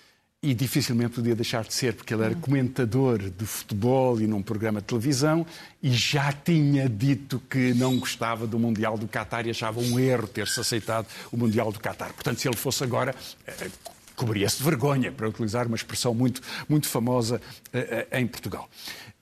e 0.43 0.55
dificilmente 0.55 1.15
podia 1.15 1.35
deixar 1.35 1.65
de 1.65 1.73
ser, 1.73 1.95
porque 1.95 2.13
ele 2.13 2.25
era 2.25 2.35
comentador 2.35 3.19
de 3.19 3.47
futebol 3.47 4.21
e 4.21 4.27
num 4.27 4.43
programa 4.43 4.81
de 4.81 4.87
televisão 4.87 5.47
e 5.83 5.91
já 5.91 6.31
tinha 6.33 6.89
dito 6.89 7.41
que 7.51 7.73
não 7.75 7.99
gostava 7.99 8.47
do 8.47 8.59
Mundial 8.59 8.99
do 8.99 9.09
Qatar 9.09 9.47
e 9.47 9.51
achava 9.51 9.81
um 9.81 9.99
erro 9.99 10.29
ter-se 10.29 10.61
aceitado 10.61 11.07
o 11.33 11.37
Mundial 11.37 11.73
do 11.73 11.81
Qatar. 11.81 12.13
Portanto, 12.13 12.39
se 12.39 12.49
ele 12.49 12.57
fosse 12.57 12.85
agora, 12.85 13.15
eh, 13.47 13.69
cobria-se 14.15 14.59
de 14.59 14.65
vergonha, 14.65 15.11
para 15.11 15.29
utilizar 15.29 15.67
uma 15.67 15.77
expressão 15.77 16.15
muito, 16.15 16.43
muito 16.69 16.87
famosa 16.87 17.41
eh, 17.73 18.07
eh, 18.11 18.21
em 18.21 18.27
Portugal. 18.27 18.69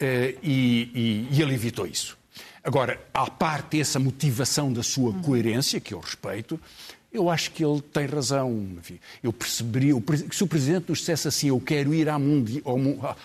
E, 0.01 0.37
e, 0.43 1.29
e 1.31 1.41
ele 1.41 1.55
evitou 1.55 1.87
isso. 1.87 2.19
Agora, 2.63 3.01
à 3.13 3.31
parte 3.31 3.81
essa 3.81 3.99
motivação 3.99 4.73
da 4.73 4.83
sua 4.83 5.13
coerência, 5.23 5.81
que 5.81 5.95
eu 5.95 6.01
respeito, 6.01 6.59
eu 7.15 7.31
acho 7.31 7.53
que 7.53 7.65
ele 7.65 7.81
tem 7.81 8.07
razão. 8.07 8.67
Enfim, 8.77 8.99
eu 9.23 9.33
perceberia, 9.33 9.95
se 10.33 10.43
o 10.43 10.47
Presidente 10.49 10.87
nos 10.89 10.99
dissesse 10.99 11.29
assim, 11.29 11.49
eu 11.49 11.61
quero 11.61 11.95
ir 11.95 12.09
à, 12.09 12.19
mundi, 12.19 12.61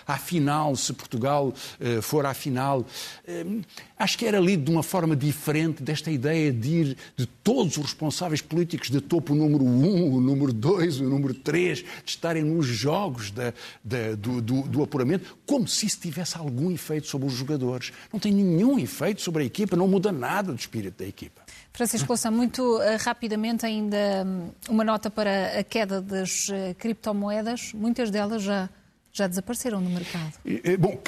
à 0.06 0.16
final, 0.16 0.76
se 0.76 0.92
Portugal 0.92 1.48
uh, 1.48 2.00
for 2.00 2.24
à 2.24 2.32
final, 2.32 2.80
uh, 2.80 3.64
acho 3.98 4.16
que 4.16 4.24
era 4.24 4.38
lido 4.38 4.64
de 4.64 4.70
uma 4.70 4.84
forma 4.84 5.16
diferente 5.16 5.82
desta 5.82 6.10
ideia 6.10 6.52
de 6.52 6.68
ir 6.68 6.96
de 7.16 7.26
todos 7.26 7.76
os 7.76 7.82
responsáveis 7.82 8.40
políticos 8.40 8.90
de 8.90 9.00
topo 9.00 9.34
número 9.34 9.64
um, 9.64 10.14
o 10.14 10.20
número 10.20 10.52
dois, 10.52 11.00
o 11.00 11.04
número 11.04 11.34
três, 11.34 11.78
de 11.78 11.86
estarem 12.06 12.44
nos 12.44 12.66
jogos 12.66 13.32
da, 13.32 13.52
da, 13.82 14.14
do, 14.14 14.40
do, 14.40 14.62
do 14.62 14.82
apuramento, 14.84 15.36
como 15.44 15.66
se 15.66 15.86
isso 15.86 15.98
tivesse 15.98 16.38
algum 16.38 16.70
efeito 16.70 17.08
sobre 17.08 17.26
os 17.26 17.32
jogadores. 17.32 17.92
Não 18.12 18.20
tem 18.20 18.32
nenhum 18.32 18.78
efeito 18.78 19.20
sobre 19.20 19.42
a 19.42 19.46
equipa, 19.46 19.74
não 19.74 19.88
muda 19.88 20.12
nada 20.12 20.52
do 20.52 20.58
espírito 20.58 20.98
da 20.98 21.06
equipa. 21.08 21.39
Francisco 21.72 22.08
Louçã, 22.08 22.30
muito 22.30 22.62
uh, 22.62 22.80
rapidamente 23.00 23.64
ainda 23.64 23.96
um, 24.26 24.50
uma 24.68 24.84
nota 24.84 25.10
para 25.10 25.58
a 25.58 25.64
queda 25.64 26.00
das 26.00 26.48
uh, 26.48 26.74
criptomoedas. 26.78 27.72
Muitas 27.72 28.10
delas 28.10 28.42
já, 28.42 28.68
já 29.12 29.26
desapareceram 29.26 29.80
no 29.80 29.90
mercado. 29.90 30.32
Bom, 30.78 31.00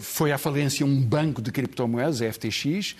foi 0.00 0.32
à 0.32 0.38
falência 0.38 0.84
um 0.84 1.00
banco 1.00 1.40
de 1.40 1.50
criptomoedas, 1.50 2.20
a 2.20 2.32
FTX, 2.32 2.96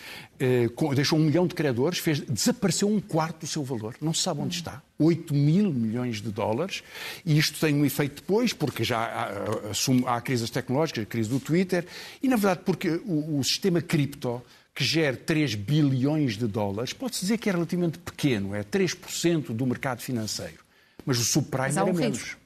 deixou 0.94 1.18
um 1.18 1.22
milhão 1.22 1.46
de 1.46 1.54
credores, 1.54 1.98
fez, 1.98 2.20
desapareceu 2.20 2.88
um 2.88 3.00
quarto 3.00 3.40
do 3.40 3.46
seu 3.46 3.62
valor. 3.62 3.96
Não 4.00 4.14
se 4.14 4.22
sabe 4.22 4.40
onde 4.40 4.57
está. 4.57 4.83
8 4.98 5.33
mil 5.35 5.72
milhões 5.72 6.20
de 6.20 6.31
dólares. 6.31 6.83
E 7.24 7.38
isto 7.38 7.61
tem 7.61 7.74
um 7.74 7.85
efeito 7.85 8.16
depois, 8.16 8.52
porque 8.52 8.83
já 8.83 8.98
há, 8.98 10.16
há 10.16 10.20
crises 10.20 10.50
tecnológicas, 10.50 11.02
a 11.02 11.07
crise 11.07 11.28
do 11.28 11.38
Twitter, 11.38 11.87
e 12.22 12.28
na 12.28 12.37
verdade 12.37 12.61
porque 12.64 13.00
o, 13.04 13.38
o 13.38 13.44
sistema 13.44 13.81
cripto 13.81 14.42
que 14.78 14.84
gera 14.84 15.16
3 15.16 15.56
bilhões 15.56 16.36
de 16.36 16.46
dólares, 16.46 16.92
pode-se 16.92 17.22
dizer 17.22 17.38
que 17.38 17.48
é 17.48 17.52
relativamente 17.52 17.98
pequeno, 17.98 18.54
é 18.54 18.62
3% 18.62 19.46
do 19.46 19.66
mercado 19.66 20.00
financeiro. 20.00 20.64
Mas 21.04 21.18
o 21.18 21.24
subprime 21.24 21.76
era 21.76 21.92
menos. 21.92 22.36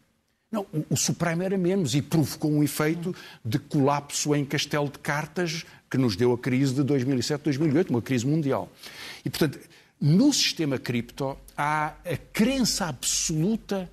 Não, 0.50 0.66
o, 0.88 0.96
subprime 0.96 1.44
era 1.44 1.58
menos 1.58 1.94
e 1.94 2.00
provocou 2.00 2.50
um 2.50 2.62
efeito 2.62 3.14
de 3.44 3.58
colapso 3.58 4.34
em 4.34 4.46
castelo 4.46 4.88
de 4.88 4.98
cartas 4.98 5.66
que 5.90 5.98
nos 5.98 6.16
deu 6.16 6.32
a 6.32 6.38
crise 6.38 6.72
de 6.72 6.82
2007-2008, 6.82 7.90
uma 7.90 8.00
crise 8.00 8.26
mundial. 8.26 8.72
E, 9.22 9.28
portanto, 9.28 9.60
no 10.00 10.32
sistema 10.32 10.78
cripto 10.78 11.36
há 11.54 11.88
a 12.02 12.16
crença 12.32 12.86
absoluta 12.86 13.90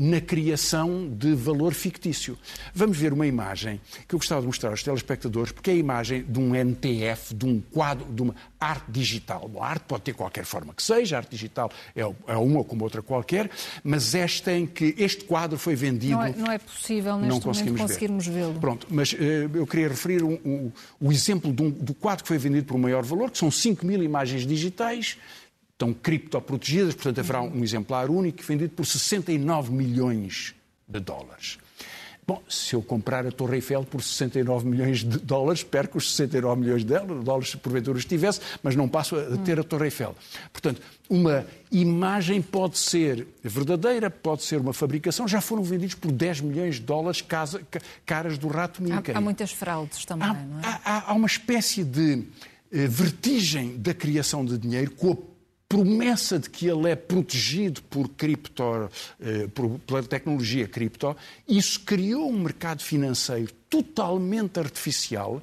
na 0.00 0.18
criação 0.18 1.10
de 1.14 1.34
valor 1.34 1.74
fictício. 1.74 2.38
Vamos 2.74 2.96
ver 2.96 3.12
uma 3.12 3.26
imagem 3.26 3.78
que 4.08 4.14
eu 4.14 4.18
gostava 4.18 4.40
de 4.40 4.46
mostrar 4.46 4.70
aos 4.70 4.82
telespectadores, 4.82 5.52
porque 5.52 5.70
é 5.70 5.74
a 5.74 5.76
imagem 5.76 6.22
de 6.22 6.38
um 6.38 6.54
NTF, 6.54 7.34
de 7.34 7.44
um 7.44 7.60
quadro, 7.60 8.10
de 8.10 8.22
uma 8.22 8.34
arte 8.58 8.90
digital. 8.90 9.46
Bom, 9.46 9.62
a 9.62 9.66
arte 9.66 9.84
pode 9.86 10.04
ter 10.04 10.14
qualquer 10.14 10.46
forma 10.46 10.72
que 10.72 10.82
seja, 10.82 11.16
a 11.16 11.18
arte 11.18 11.30
digital 11.32 11.70
é, 11.94 12.00
é 12.00 12.36
uma 12.36 12.64
como 12.64 12.82
outra 12.82 13.02
qualquer, 13.02 13.50
mas 13.84 14.14
esta 14.14 14.50
em 14.50 14.66
que 14.66 14.94
este 14.96 15.24
quadro 15.24 15.58
foi 15.58 15.74
vendido. 15.74 16.12
Não 16.12 16.24
é, 16.24 16.32
não 16.32 16.50
é 16.50 16.58
possível 16.58 17.18
neste 17.18 17.34
não 17.34 17.40
conseguimos 17.40 17.80
conseguirmos 17.82 18.26
vê-lo. 18.26 18.54
Pronto, 18.54 18.86
mas 18.88 19.12
uh, 19.12 19.16
eu 19.52 19.66
queria 19.66 19.88
referir 19.88 20.24
um, 20.24 20.38
um, 20.42 20.72
o 20.98 21.12
exemplo 21.12 21.50
um, 21.50 21.70
do 21.70 21.92
quadro 21.92 22.24
que 22.24 22.28
foi 22.28 22.38
vendido 22.38 22.64
por 22.64 22.76
um 22.76 22.80
maior 22.80 23.02
valor, 23.02 23.30
que 23.30 23.36
são 23.36 23.50
5 23.50 23.84
mil 23.84 24.02
imagens 24.02 24.46
digitais 24.46 25.18
estão 25.80 25.94
criptoprotegidas, 25.94 26.94
portanto 26.94 27.20
haverá 27.20 27.40
um 27.40 27.64
exemplar 27.64 28.10
único 28.10 28.42
vendido 28.42 28.74
por 28.74 28.84
69 28.84 29.72
milhões 29.72 30.54
de 30.86 31.00
dólares. 31.00 31.58
Bom, 32.26 32.40
se 32.48 32.74
eu 32.76 32.82
comprar 32.82 33.26
a 33.26 33.32
Torre 33.32 33.56
Eiffel 33.56 33.82
por 33.82 34.02
69 34.02 34.68
milhões 34.68 35.02
de 35.02 35.18
dólares, 35.18 35.64
perco 35.64 35.98
os 35.98 36.14
69 36.14 36.60
milhões 36.60 36.84
de 36.84 36.94
dólares 37.24 37.50
se 37.50 37.56
porventura 37.56 37.98
estivesse, 37.98 38.40
mas 38.62 38.76
não 38.76 38.88
passo 38.88 39.16
a 39.16 39.36
ter 39.38 39.58
a 39.58 39.64
Torre 39.64 39.86
Eiffel. 39.86 40.14
Portanto, 40.52 40.80
uma 41.08 41.44
imagem 41.72 42.40
pode 42.40 42.78
ser 42.78 43.26
verdadeira, 43.42 44.08
pode 44.08 44.44
ser 44.44 44.60
uma 44.60 44.72
fabricação. 44.72 45.26
Já 45.26 45.40
foram 45.40 45.64
vendidos 45.64 45.96
por 45.96 46.12
10 46.12 46.42
milhões 46.42 46.74
de 46.76 46.82
dólares 46.82 47.20
casa, 47.20 47.62
caras 48.06 48.38
do 48.38 48.46
rato 48.46 48.80
Mickey. 48.80 49.10
Há, 49.12 49.18
há 49.18 49.20
muitas 49.20 49.50
fraudes 49.50 50.04
também, 50.04 50.28
há, 50.28 50.34
não 50.34 50.60
é? 50.60 50.62
Há, 50.84 51.10
há 51.10 51.14
uma 51.14 51.26
espécie 51.26 51.82
de 51.82 52.22
eh, 52.70 52.86
vertigem 52.86 53.76
da 53.76 53.92
criação 53.92 54.44
de 54.44 54.56
dinheiro 54.56 54.92
com 54.92 55.10
a 55.10 55.29
promessa 55.70 56.36
de 56.36 56.50
que 56.50 56.66
ele 56.66 56.90
é 56.90 56.96
protegido 56.96 57.80
por 57.82 58.08
cripto, 58.08 58.90
eh, 59.20 59.46
pela 59.86 60.02
tecnologia 60.02 60.66
cripto, 60.66 61.16
isso 61.46 61.78
criou 61.84 62.28
um 62.28 62.40
mercado 62.40 62.82
financeiro 62.82 63.52
totalmente 63.70 64.58
artificial 64.58 65.40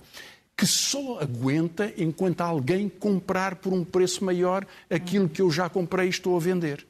que 0.57 0.67
só 0.67 1.21
aguenta 1.21 1.93
enquanto 1.95 2.41
alguém 2.41 2.89
comprar 2.89 3.55
por 3.55 3.71
um 3.71 3.85
preço 3.85 4.25
maior 4.25 4.67
aquilo 4.89 5.29
que 5.29 5.41
eu 5.41 5.49
já 5.49 5.69
comprei 5.69 6.07
e 6.07 6.09
estou 6.09 6.35
a 6.35 6.39
vender. 6.41 6.85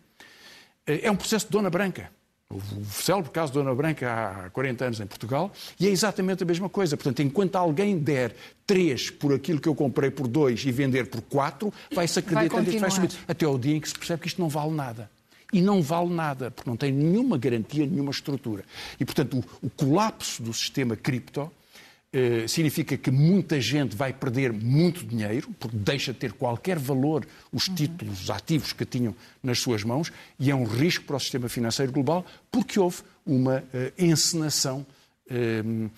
Eh, 0.87 1.01
é 1.03 1.11
um 1.11 1.15
processo 1.15 1.45
de 1.45 1.51
dona 1.51 1.69
branca. 1.69 2.16
O 2.49 2.85
célebre 2.85 3.29
caso 3.29 3.51
de 3.51 3.59
Dona 3.59 3.75
Branca 3.75 4.45
há 4.45 4.49
40 4.51 4.85
anos 4.85 4.99
em 5.01 5.05
Portugal, 5.05 5.51
e 5.77 5.85
é 5.85 5.89
exatamente 5.89 6.43
a 6.43 6.45
mesma 6.45 6.69
coisa. 6.69 6.95
Portanto, 6.95 7.21
enquanto 7.21 7.57
alguém 7.57 7.97
der 7.97 8.33
3 8.65 9.11
por 9.11 9.33
aquilo 9.33 9.59
que 9.59 9.67
eu 9.67 9.75
comprei 9.75 10.09
por 10.09 10.29
2 10.29 10.65
e 10.65 10.71
vender 10.71 11.07
por 11.07 11.21
4, 11.23 11.73
vai-se 11.93 12.19
acreditar 12.19 12.63
que 12.63 12.79
vai 12.79 12.89
subir. 12.89 13.11
Até 13.27 13.45
ao 13.45 13.57
dia 13.57 13.75
em 13.75 13.81
que 13.81 13.89
se 13.89 13.95
percebe 13.95 14.21
que 14.21 14.27
isto 14.29 14.39
não 14.39 14.47
vale 14.47 14.71
nada. 14.71 15.11
E 15.51 15.61
não 15.61 15.81
vale 15.81 16.09
nada, 16.09 16.49
porque 16.49 16.69
não 16.69 16.77
tem 16.77 16.91
nenhuma 16.91 17.37
garantia, 17.37 17.85
nenhuma 17.85 18.11
estrutura. 18.11 18.63
E, 18.97 19.03
portanto, 19.03 19.43
o, 19.61 19.67
o 19.67 19.69
colapso 19.69 20.41
do 20.41 20.53
sistema 20.53 20.95
cripto 20.95 21.51
eh, 22.13 22.47
significa 22.47 22.95
que 22.95 23.11
muita 23.11 23.59
gente 23.59 23.93
vai 23.93 24.13
perder 24.13 24.53
muito 24.53 25.05
dinheiro, 25.05 25.49
porque 25.59 25.75
deixa 25.75 26.13
de 26.13 26.19
ter 26.19 26.31
qualquer 26.31 26.79
valor 26.79 27.27
os 27.51 27.67
uhum. 27.67 27.75
títulos 27.75 28.29
ativos 28.29 28.71
que 28.71 28.85
tinham 28.85 29.13
nas 29.43 29.59
suas 29.59 29.83
mãos, 29.83 30.09
e 30.39 30.49
é 30.49 30.55
um 30.55 30.63
risco 30.63 31.03
para 31.03 31.17
o 31.17 31.19
sistema 31.19 31.49
financeiro 31.49 31.91
global, 31.91 32.25
porque 32.49 32.79
houve 32.79 33.01
uma 33.25 33.57
uh, 33.57 33.63
encenação 33.97 34.85
uh, 35.29 35.91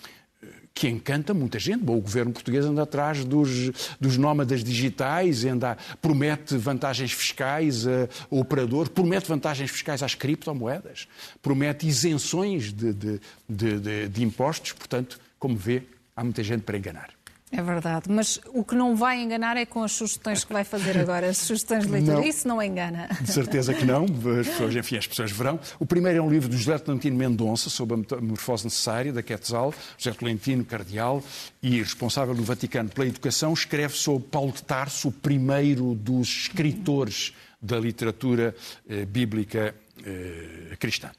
que 0.74 0.88
encanta 0.88 1.32
muita 1.32 1.60
gente. 1.60 1.84
Bom, 1.84 1.98
o 1.98 2.00
governo 2.00 2.32
português 2.32 2.64
anda 2.64 2.82
atrás 2.82 3.24
dos, 3.24 3.94
dos 4.00 4.16
nómadas 4.16 4.64
digitais, 4.64 5.44
anda, 5.44 5.78
promete 6.02 6.56
vantagens 6.56 7.12
fiscais 7.12 7.86
ao 7.86 8.38
operador, 8.38 8.88
promete 8.88 9.28
vantagens 9.28 9.70
fiscais 9.70 10.02
às 10.02 10.14
criptomoedas, 10.14 11.06
promete 11.42 11.86
isenções 11.86 12.72
de, 12.72 12.92
de, 12.94 13.20
de, 13.48 14.08
de 14.08 14.24
impostos, 14.24 14.72
portanto, 14.72 15.20
como 15.38 15.56
vê, 15.56 15.82
há 16.16 16.24
muita 16.24 16.42
gente 16.42 16.62
para 16.62 16.76
enganar. 16.76 17.10
É 17.52 17.60
verdade, 17.60 18.08
mas 18.08 18.40
o 18.54 18.62
que 18.62 18.76
não 18.76 18.94
vai 18.94 19.20
enganar 19.20 19.56
é 19.56 19.66
com 19.66 19.82
as 19.82 19.90
sugestões 19.90 20.44
que 20.44 20.52
vai 20.52 20.62
fazer 20.62 20.96
agora, 20.96 21.28
as 21.28 21.38
sugestões 21.38 21.84
de 21.84 21.90
leitura. 21.90 22.18
Não, 22.18 22.24
Isso 22.24 22.46
não 22.46 22.62
engana. 22.62 23.08
De 23.20 23.32
certeza 23.32 23.74
que 23.74 23.84
não, 23.84 24.04
as 24.04 24.46
pessoas, 24.46 24.76
enfim, 24.76 24.96
as 24.96 25.06
pessoas 25.08 25.32
verão. 25.32 25.58
O 25.76 25.84
primeiro 25.84 26.18
é 26.20 26.22
um 26.22 26.30
livro 26.30 26.48
do 26.48 26.56
José 26.56 26.78
Tolentino 26.78 27.16
Mendonça, 27.16 27.68
sobre 27.68 27.94
a 27.94 27.96
metamorfose 27.96 28.64
necessária, 28.64 29.12
da 29.12 29.20
Quetzal. 29.20 29.74
José 29.98 30.16
Tolentino, 30.16 30.64
cardeal 30.64 31.24
e 31.60 31.80
responsável 31.80 32.36
do 32.36 32.44
Vaticano 32.44 32.88
pela 32.88 33.08
educação, 33.08 33.52
escreve 33.52 33.96
sobre 33.96 34.28
Paulo 34.28 34.52
de 34.52 34.62
Tarso, 34.62 35.08
o 35.08 35.12
primeiro 35.12 35.96
dos 35.96 36.28
escritores 36.28 37.34
da 37.60 37.80
literatura 37.80 38.54
eh, 38.88 39.04
bíblica 39.04 39.74
eh, 40.06 40.76
cristã. 40.78 41.10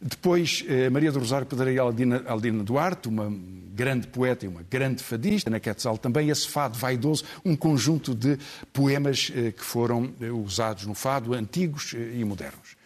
Depois, 0.00 0.64
eh, 0.66 0.88
Maria 0.88 1.12
do 1.12 1.18
Rosário 1.18 1.46
Pedreira 1.46 1.82
Aldina, 1.82 2.22
Aldina 2.26 2.64
Duarte, 2.64 3.06
uma 3.06 3.30
grande 3.74 4.06
poeta 4.06 4.46
e 4.46 4.48
uma 4.48 4.62
grande 4.62 5.02
fadista, 5.02 5.50
na 5.50 5.60
Quetzal 5.60 5.98
também, 5.98 6.30
esse 6.30 6.48
fado 6.48 6.78
vaidoso, 6.78 7.24
um 7.44 7.54
conjunto 7.54 8.14
de 8.14 8.38
poemas 8.72 9.30
eh, 9.34 9.52
que 9.52 9.62
foram 9.62 10.10
eh, 10.18 10.30
usados 10.30 10.86
no 10.86 10.94
fado, 10.94 11.34
antigos 11.34 11.92
e 11.92 12.24
modernos. 12.24 12.76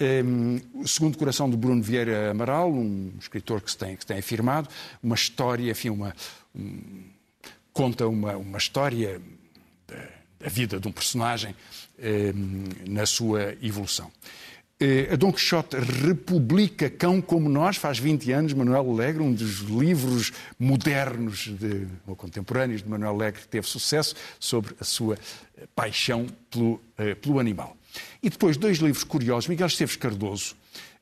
Um, 0.00 0.86
segundo 0.86 1.18
Coração 1.18 1.50
de 1.50 1.56
Bruno 1.56 1.82
Vieira 1.82 2.30
Amaral, 2.30 2.72
um 2.72 3.12
escritor 3.20 3.60
que 3.60 3.70
se 3.70 3.76
tem, 3.76 3.96
que 3.96 4.02
se 4.02 4.06
tem 4.06 4.18
afirmado, 4.18 4.68
uma 5.02 5.16
história, 5.16 5.72
enfim, 5.72 5.90
uma, 5.90 6.14
um, 6.54 7.02
conta 7.72 8.06
uma, 8.06 8.36
uma 8.36 8.58
história 8.58 9.20
da, 9.88 10.08
da, 10.38 10.48
vida 10.48 10.78
de 10.78 10.86
um 10.86 10.92
personagem 10.92 11.52
um, 11.98 12.92
na 12.92 13.06
sua 13.06 13.56
evolução. 13.60 14.08
Uh, 14.80 15.12
a 15.12 15.16
Dom 15.16 15.32
Quixote 15.32 15.76
Republica 15.76 16.88
Cão 16.88 17.20
Como 17.20 17.48
Nós, 17.48 17.76
faz 17.76 17.98
20 17.98 18.30
anos, 18.30 18.52
Manuel 18.52 18.88
Alegre, 18.90 19.22
um 19.22 19.32
dos 19.32 19.60
livros 19.60 20.32
modernos 20.56 21.48
de, 21.48 21.88
ou 22.06 22.14
contemporâneos 22.14 22.82
de 22.82 22.88
Manuel 22.88 23.10
Alegre 23.14 23.40
que 23.40 23.48
teve 23.48 23.66
sucesso 23.66 24.14
sobre 24.38 24.76
a 24.80 24.84
sua 24.84 25.18
paixão 25.74 26.26
pelo, 26.48 26.74
uh, 26.74 27.16
pelo 27.20 27.40
animal. 27.40 27.76
E 28.22 28.30
depois, 28.30 28.56
dois 28.56 28.78
livros 28.78 29.02
curiosos. 29.02 29.48
Miguel 29.48 29.66
Esteves 29.66 29.96
Cardoso 29.96 30.54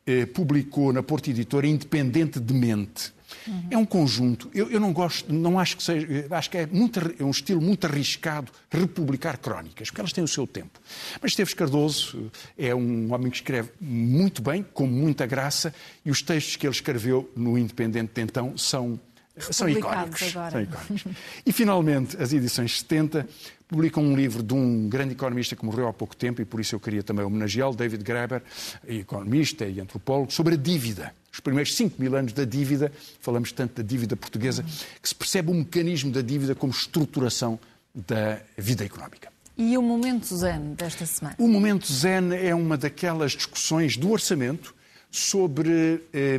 eh, 0.07 0.25
publicou 0.25 0.93
na 0.93 1.03
Porta 1.03 1.31
Editora 1.31 1.67
Independente 1.67 2.39
de 2.39 2.55
Mente. 2.55 3.13
Uhum. 3.47 3.67
É 3.71 3.77
um 3.77 3.85
conjunto. 3.85 4.51
Eu, 4.55 4.71
eu, 4.71 4.81
não 4.81 4.93
gosto, 4.93 5.33
não 5.33 5.59
acho 5.59 5.77
que 5.77 5.83
seja. 5.83 6.27
Acho 6.31 6.51
que 6.51 6.59
é, 6.59 6.67
muito, 6.67 7.01
é, 7.19 7.25
um 7.25 7.31
estilo 7.31 7.61
muito 7.61 7.87
arriscado 7.87 8.51
republicar 8.71 9.39
crónicas, 9.39 9.89
porque 9.89 10.01
elas 10.01 10.13
têm 10.13 10.25
o 10.25 10.29
seu 10.29 10.47
tempo. 10.47 10.81
Mas 11.21 11.33
Esteves 11.33 11.55
Cardoso 11.55 12.31
eh, 12.59 12.69
é 12.69 12.75
um 12.75 13.13
homem 13.13 13.31
que 13.31 13.37
escreve 13.37 13.71
muito 13.81 14.43
bem, 14.43 14.65
com 14.75 14.87
muita 14.87 15.27
graça, 15.27 15.75
e 16.05 16.11
os 16.11 16.23
textos 16.23 16.57
que 16.57 16.67
ele 16.67 16.75
escreveu 16.75 17.31
no 17.37 17.57
Independente 17.57 18.13
de 18.15 18.21
então 18.23 18.57
são 18.57 18.99
são 19.39 19.69
icónicos, 19.69 20.33
são 20.33 20.63
icónicos. 20.63 21.05
E, 21.45 21.53
finalmente, 21.53 22.21
as 22.21 22.33
edições 22.33 22.79
70 22.79 23.27
publicam 23.69 24.03
um 24.03 24.17
livro 24.17 24.43
de 24.43 24.55
um 24.55 24.89
grande 24.89 25.13
economista 25.13 25.57
que 25.57 25.65
morreu 25.65 25.89
há 25.89 25.93
pouco 25.93 26.17
tempo, 26.17 26.41
e 26.41 26.45
por 26.45 26.61
isso 26.61 26.75
eu 26.75 26.81
queria 26.81 27.03
também 27.03 27.25
homenageá-lo, 27.25 27.75
David 27.75 28.03
Graeber, 28.03 28.43
economista 28.87 29.67
e 29.67 29.81
antropólogo, 29.81 30.33
sobre 30.33 30.55
a 30.55 30.57
dívida. 30.57 31.13
Os 31.33 31.41
primeiros 31.41 31.75
5 31.75 32.01
mil 32.01 32.17
anos 32.17 32.33
da 32.33 32.45
dívida, 32.45 32.91
falamos 33.21 33.53
tanto 33.53 33.83
da 33.83 33.87
dívida 33.87 34.17
portuguesa, 34.17 34.65
que 35.03 35.09
se 35.09 35.15
percebe 35.15 35.51
o 35.51 35.55
mecanismo 35.55 36.11
da 36.11 36.23
dívida 36.23 36.55
como 36.55 36.73
estruturação 36.73 37.59
da 37.95 38.41
vida 38.57 38.85
económica. 38.85 39.31
E 39.59 39.77
o 39.77 39.83
momento 39.83 40.37
zen 40.37 40.75
desta 40.75 41.07
semana? 41.07 41.35
O 41.39 41.49
momento 41.49 41.91
zen 41.91 42.35
é 42.35 42.55
uma 42.55 42.77
daquelas 42.77 43.33
discussões 43.33 43.97
do 43.97 44.11
orçamento 44.11 44.75
sobre. 45.11 46.03
Eh, 46.13 46.39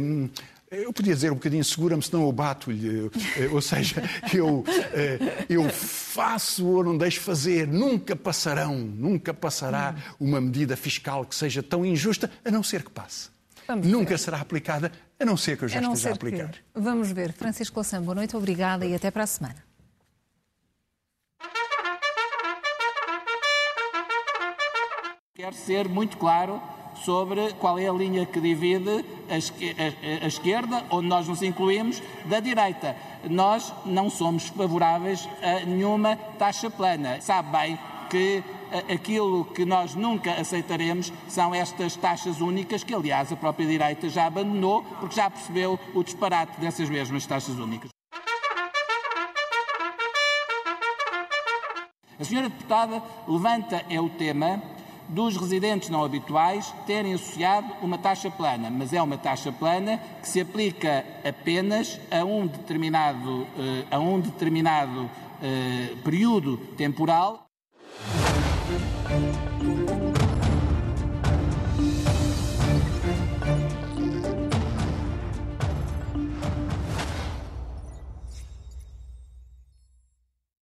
eu 0.70 0.92
podia 0.92 1.14
dizer 1.14 1.32
um 1.32 1.36
bocadinho, 1.36 1.64
segura-me, 1.64 2.04
senão 2.04 2.24
eu 2.24 2.32
bato-lhe. 2.32 3.10
Eh, 3.38 3.48
ou 3.52 3.62
seja, 3.62 4.04
eu, 4.34 4.66
eh, 4.94 5.46
eu 5.50 5.70
faço 5.70 6.66
ou 6.68 6.84
não 6.84 6.98
deixo 6.98 7.22
fazer. 7.22 7.68
Nunca 7.68 8.16
passarão, 8.16 8.76
nunca 8.76 9.34
passará 9.34 9.96
uma 10.20 10.42
medida 10.42 10.76
fiscal 10.76 11.26
que 11.26 11.36
seja 11.36 11.64
tão 11.64 11.86
injusta, 11.86 12.30
a 12.44 12.52
não 12.52 12.64
ser 12.64 12.84
que 12.84 12.92
passe. 12.92 13.30
Vamos 13.66 13.88
nunca 13.88 14.12
ver. 14.12 14.20
será 14.20 14.42
aplicada, 14.42 14.92
a 15.20 15.26
não 15.26 15.38
ser 15.38 15.58
que 15.58 15.64
eu 15.64 15.70
já 15.70 15.82
esteja 15.82 16.10
a 16.10 16.14
aplicar. 16.14 16.52
Que... 16.52 16.60
Vamos 16.76 17.12
ver. 17.12 17.32
Francisco 17.34 17.80
Lassam, 17.80 18.02
boa 18.02 18.16
noite, 18.16 18.36
obrigada 18.36 18.86
e 18.86 18.94
até 18.94 19.10
para 19.10 19.24
a 19.24 19.28
semana. 19.28 19.64
Quero 25.34 25.56
ser 25.56 25.88
muito 25.88 26.18
claro 26.18 26.62
sobre 27.04 27.54
qual 27.54 27.78
é 27.80 27.88
a 27.88 27.94
linha 27.94 28.26
que 28.26 28.40
divide 28.40 29.06
a, 29.30 30.28
esquerda, 30.28 30.86
onde 30.90 31.08
nós 31.08 31.28
nos 31.28 31.42
incluímos, 31.42 32.02
da 32.26 32.40
direita. 32.40 32.96
Nós 33.30 33.74
não 33.86 34.10
somos 34.10 34.48
favoráveis 34.48 35.28
a 35.42 35.66
nenhuma 35.66 36.16
taxa 36.38 36.70
plana. 36.70 37.20
Sabe 37.22 37.52
bem 37.52 37.80
que 38.10 38.44
aquilo 38.94 39.46
que 39.46 39.66
nós 39.66 39.96
nunca 39.96 40.32
aceitaremos 40.34 41.12
são 41.28 41.54
estas 41.54 41.96
taxas 41.96 42.42
únicas, 42.42 42.84
que 42.84 42.94
aliás 42.94 43.32
a 43.32 43.36
própria 43.36 43.68
direita 43.68 44.10
já 44.10 44.28
abandonou, 44.28 44.84
porque 45.00 45.16
já 45.16 45.30
percebeu 45.30 45.80
o 45.94 46.04
disparate 46.04 46.60
dessas 46.60 46.90
mesmas 46.90 47.26
taxas 47.26 47.56
únicas. 47.58 47.90
A 52.20 52.24
senhora 52.24 52.50
deputada 52.50 53.04
levanta 53.28 53.86
é 53.90 54.02
o 54.02 54.10
tema 54.10 54.62
dos 55.08 55.38
residentes 55.38 55.90
não 55.90 56.04
habituais 56.04 56.74
terem 56.86 57.14
associado 57.14 57.68
uma 57.82 57.98
taxa 57.98 58.30
plana, 58.30 58.70
mas 58.70 58.94
é 58.94 59.02
uma 59.02 59.18
taxa 59.18 59.52
plana 59.52 60.00
que 60.22 60.28
se 60.28 60.42
aplica 60.42 61.06
apenas 61.24 62.00
a 62.12 62.24
um 62.24 62.46
determinado, 62.46 63.48
eh, 63.58 63.86
a 63.92 64.00
um 64.00 64.20
determinado 64.20 65.04
uh, 65.04 65.98
período 66.04 66.58
temporal. 66.76 67.48